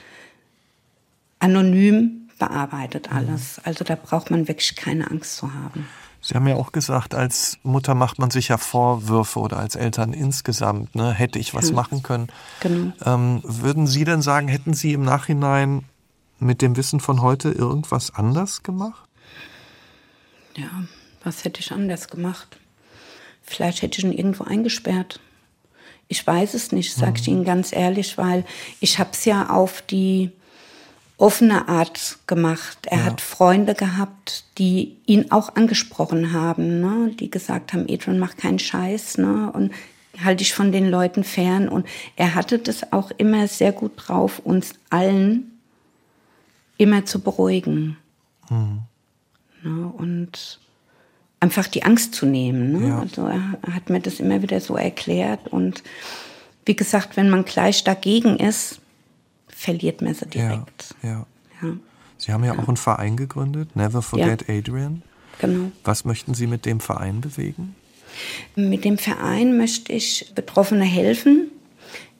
[1.41, 3.61] anonym bearbeitet alles.
[3.65, 5.87] Also da braucht man wirklich keine Angst zu haben.
[6.23, 10.13] Sie haben ja auch gesagt, als Mutter macht man sich ja Vorwürfe oder als Eltern
[10.13, 11.13] insgesamt, ne?
[11.13, 12.29] hätte ich was machen können.
[12.61, 12.93] Genau.
[13.05, 15.85] Ähm, würden Sie denn sagen, hätten Sie im Nachhinein
[16.39, 19.09] mit dem Wissen von heute irgendwas anders gemacht?
[20.57, 20.69] Ja,
[21.25, 22.59] was hätte ich anders gemacht?
[23.43, 25.21] Vielleicht hätte ich ihn irgendwo eingesperrt.
[26.09, 27.35] Ich weiß es nicht, sage ich mhm.
[27.35, 28.45] Ihnen ganz ehrlich, weil
[28.81, 30.33] ich habe es ja auf die
[31.21, 32.79] offene Art gemacht.
[32.87, 33.05] Er ja.
[33.05, 37.15] hat Freunde gehabt, die ihn auch angesprochen haben, ne?
[37.19, 39.53] die gesagt haben, Adrian, mach keinen Scheiß ne?
[39.53, 39.73] und
[40.23, 41.69] halte dich von den Leuten fern.
[41.69, 45.59] Und er hatte das auch immer sehr gut drauf, uns allen
[46.79, 47.99] immer zu beruhigen.
[48.49, 48.81] Mhm.
[49.63, 49.93] Ne?
[49.99, 50.59] Und
[51.39, 52.73] einfach die Angst zu nehmen.
[52.73, 52.89] Ne?
[52.89, 53.01] Ja.
[53.01, 55.49] Also er hat mir das immer wieder so erklärt.
[55.49, 55.83] Und
[56.65, 58.81] wie gesagt, wenn man gleich dagegen ist,
[59.61, 60.95] verliert man sie direkt.
[61.03, 61.27] Ja, ja.
[61.63, 61.77] ja.
[62.17, 65.03] Sie haben ja, ja, auch einen Verein gegründet, Never Forget Adrian.
[65.39, 65.71] Genau.
[65.85, 67.75] Was möchten Sie mit dem Verein bewegen?
[68.57, 71.51] Mit dem Verein möchte ich Betroffene helfen.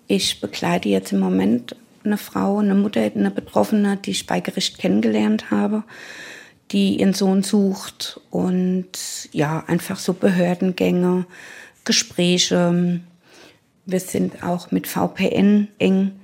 [0.07, 4.79] Ich begleite jetzt im Moment eine Frau, eine Mutter, eine Betroffene, die ich bei Gericht
[4.79, 5.83] kennengelernt habe,
[6.73, 8.91] die ihren Sohn sucht und
[9.33, 11.25] ja, einfach so Behördengänge,
[11.85, 13.01] Gespräche.
[13.87, 16.20] Wir sind auch mit VPN eng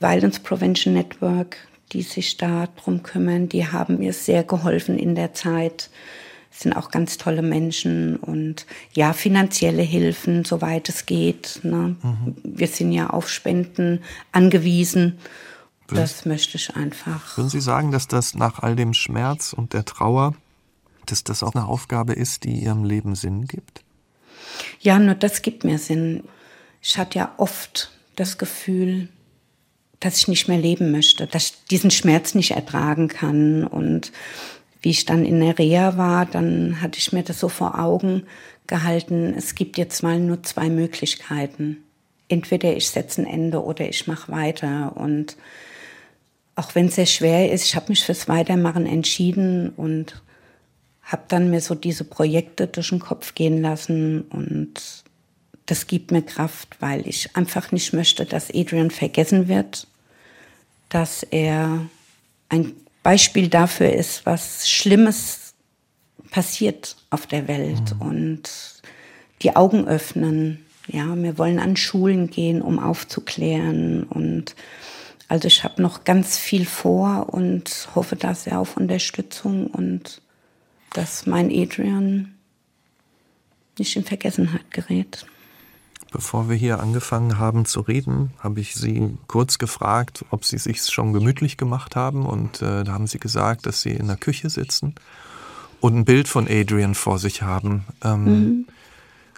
[0.00, 1.56] Violence Prevention Network,
[1.92, 3.48] die sich da drum kümmern.
[3.48, 5.90] Die haben mir sehr geholfen in der Zeit.
[6.50, 11.60] Das sind auch ganz tolle Menschen und ja, finanzielle Hilfen, soweit es geht.
[11.62, 11.96] Ne?
[12.02, 12.36] Mhm.
[12.42, 14.00] Wir sind ja auf Spenden
[14.32, 15.18] angewiesen.
[15.88, 17.36] Das möchte ich einfach.
[17.38, 20.34] Würden Sie sagen, dass das nach all dem Schmerz und der Trauer,
[21.06, 23.82] dass das auch eine Aufgabe ist, die Ihrem Leben Sinn gibt?
[24.80, 26.24] Ja, nur das gibt mir Sinn.
[26.82, 29.08] Ich hatte ja oft das Gefühl,
[30.00, 33.64] dass ich nicht mehr leben möchte, dass ich diesen Schmerz nicht ertragen kann.
[33.64, 34.12] Und
[34.82, 38.24] wie ich dann in der Reha war, dann hatte ich mir das so vor Augen
[38.66, 41.78] gehalten, es gibt jetzt mal nur zwei Möglichkeiten.
[42.28, 44.92] Entweder ich setze ein Ende oder ich mache weiter.
[44.96, 45.36] Und
[46.54, 50.22] auch wenn es sehr schwer ist, ich habe mich fürs Weitermachen entschieden und
[51.02, 54.74] habe dann mir so diese Projekte durch den Kopf gehen lassen und
[55.68, 59.86] das gibt mir Kraft, weil ich einfach nicht möchte, dass Adrian vergessen wird,
[60.88, 61.86] dass er
[62.48, 65.52] ein Beispiel dafür ist, was Schlimmes
[66.30, 68.00] passiert auf der Welt mhm.
[68.00, 68.42] und
[69.42, 70.64] die Augen öffnen.
[70.86, 74.56] Ja, wir wollen an Schulen gehen, um aufzuklären und
[75.28, 80.22] also ich habe noch ganz viel vor und hoffe da sehr auf Unterstützung und
[80.94, 82.38] dass mein Adrian
[83.78, 85.26] nicht in Vergessenheit gerät.
[86.10, 90.82] Bevor wir hier angefangen haben zu reden, habe ich Sie kurz gefragt, ob Sie sich
[90.82, 92.24] schon gemütlich gemacht haben.
[92.24, 94.94] Und äh, da haben Sie gesagt, dass Sie in der Küche sitzen
[95.80, 97.84] und ein Bild von Adrian vor sich haben.
[98.02, 98.66] Ähm, mhm.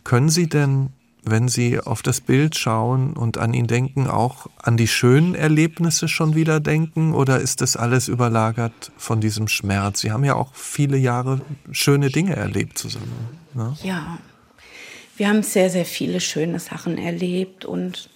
[0.05, 0.91] Können Sie denn
[1.23, 6.09] wenn Sie auf das Bild schauen und an ihn denken, auch an die schönen Erlebnisse
[6.09, 7.13] schon wieder denken?
[7.13, 10.01] Oder ist das alles überlagert von diesem Schmerz?
[10.01, 11.41] Sie haben ja auch viele Jahre
[11.71, 13.13] schöne Dinge erlebt zusammen.
[13.55, 13.77] Ne?
[13.83, 14.19] Ja,
[15.21, 18.09] wir haben sehr, sehr viele schöne Sachen erlebt und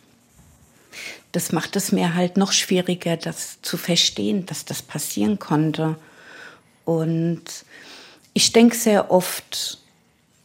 [1.32, 5.96] das macht es mir halt noch schwieriger, das zu verstehen, dass das passieren konnte.
[6.86, 7.42] Und
[8.32, 9.82] ich denke sehr oft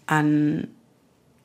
[0.05, 0.67] an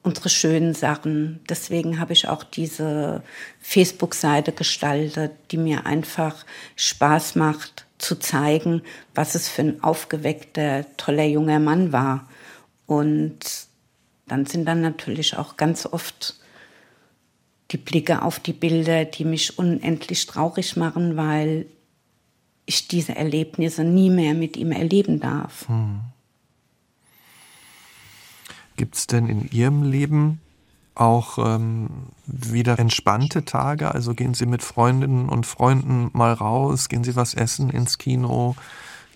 [0.03, 1.39] unsere schönen Sachen.
[1.49, 3.23] Deswegen habe ich auch diese
[3.61, 6.45] Facebook-Seite gestaltet, die mir einfach
[6.75, 8.83] Spaß macht zu zeigen,
[9.15, 12.29] was es für ein aufgeweckter, toller junger Mann war.
[12.87, 13.69] Und
[14.27, 16.37] dann sind dann natürlich auch ganz oft
[17.71, 21.67] die Blicke auf die Bilder, die mich unendlich traurig machen, weil
[22.67, 25.69] ich diese Erlebnisse nie mehr mit ihm erleben darf.
[25.69, 26.01] Hm.
[28.77, 30.41] Gibt es denn in Ihrem Leben
[30.95, 31.89] auch ähm,
[32.27, 33.93] wieder entspannte Tage?
[33.93, 36.89] Also gehen Sie mit Freundinnen und Freunden mal raus?
[36.89, 38.57] Gehen Sie was essen ins Kino?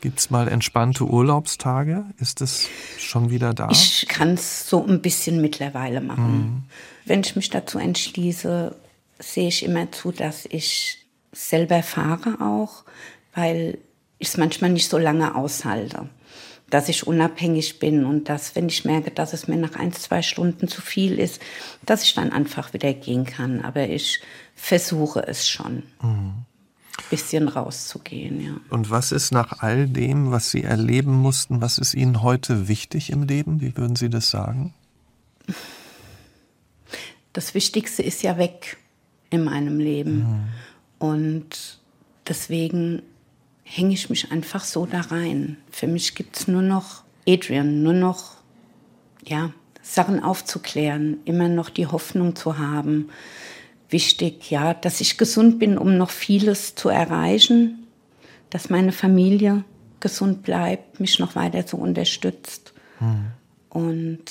[0.01, 2.05] Gibt es mal entspannte Urlaubstage?
[2.18, 2.68] Ist das
[2.99, 3.68] schon wieder da?
[3.70, 6.38] Ich kann es so ein bisschen mittlerweile machen.
[6.38, 6.62] Mhm.
[7.05, 8.74] Wenn ich mich dazu entschließe,
[9.18, 12.84] sehe ich immer zu, dass ich selber fahre auch,
[13.34, 13.78] weil
[14.18, 16.09] ich es manchmal nicht so lange aushalte
[16.70, 20.22] dass ich unabhängig bin und dass, wenn ich merke, dass es mir nach ein, zwei
[20.22, 21.40] Stunden zu viel ist,
[21.84, 23.62] dass ich dann einfach wieder gehen kann.
[23.62, 24.20] Aber ich
[24.55, 25.84] versuche es schon.
[26.03, 26.44] Mhm.
[27.11, 28.61] Bisschen rauszugehen, ja.
[28.70, 33.11] Und was ist nach all dem, was Sie erleben mussten, was ist Ihnen heute wichtig
[33.11, 33.61] im Leben?
[33.61, 34.74] Wie würden Sie das sagen?
[37.32, 38.78] Das Wichtigste ist ja weg
[39.30, 40.18] in meinem Leben.
[40.18, 40.49] Mhm.
[40.99, 41.78] Und
[42.26, 43.03] deswegen
[43.62, 45.57] hänge ich mich einfach so da rein.
[45.70, 48.36] Für mich gibt es nur noch Adrian, nur noch
[49.24, 53.11] ja, Sachen aufzuklären, immer noch die Hoffnung zu haben.
[53.91, 57.86] Wichtig, ja, dass ich gesund bin, um noch vieles zu erreichen,
[58.51, 59.64] dass meine Familie
[60.01, 62.74] gesund bleibt, mich noch weiter so unterstützt.
[63.01, 63.32] Mhm.
[63.70, 64.24] Und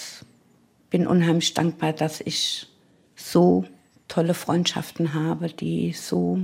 [0.90, 2.68] bin unheimlich dankbar, dass ich
[3.16, 3.66] so
[4.08, 6.40] tolle Freundschaften habe, die so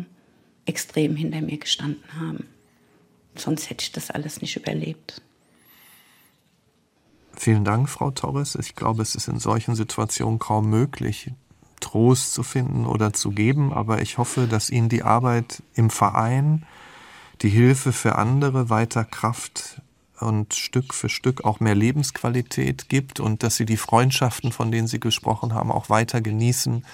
[0.66, 2.48] extrem hinter mir gestanden haben.
[3.36, 5.22] Sonst hätte ich das alles nicht überlebt.
[7.36, 8.56] Vielen Dank, Frau Torres.
[8.56, 11.32] Ich glaube, es ist in solchen Situationen kaum möglich,
[11.84, 16.64] Trost zu finden oder zu geben, aber ich hoffe, dass Ihnen die Arbeit im Verein,
[17.42, 19.82] die Hilfe für andere weiter Kraft
[20.20, 24.88] und Stück für Stück auch mehr Lebensqualität gibt und dass Sie die Freundschaften, von denen
[24.88, 26.86] Sie gesprochen haben, auch weiter genießen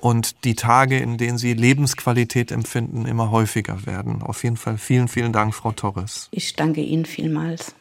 [0.00, 4.22] und die Tage, in denen Sie Lebensqualität empfinden, immer häufiger werden.
[4.22, 6.28] Auf jeden Fall vielen, vielen Dank, Frau Torres.
[6.30, 7.74] Ich danke Ihnen vielmals.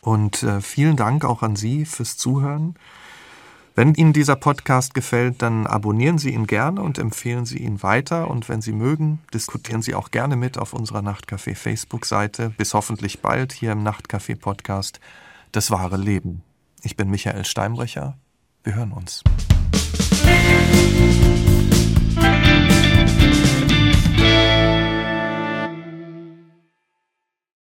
[0.00, 2.74] Und äh, vielen Dank auch an Sie fürs Zuhören.
[3.74, 8.28] Wenn Ihnen dieser Podcast gefällt, dann abonnieren Sie ihn gerne und empfehlen Sie ihn weiter.
[8.28, 12.50] Und wenn Sie mögen, diskutieren Sie auch gerne mit auf unserer Nachtcafé Facebook-Seite.
[12.50, 15.00] Bis hoffentlich bald hier im Nachtcafé Podcast
[15.52, 16.42] Das wahre Leben.
[16.82, 18.16] Ich bin Michael Steinbrecher.
[18.64, 19.22] Wir hören uns.
[20.22, 21.49] You.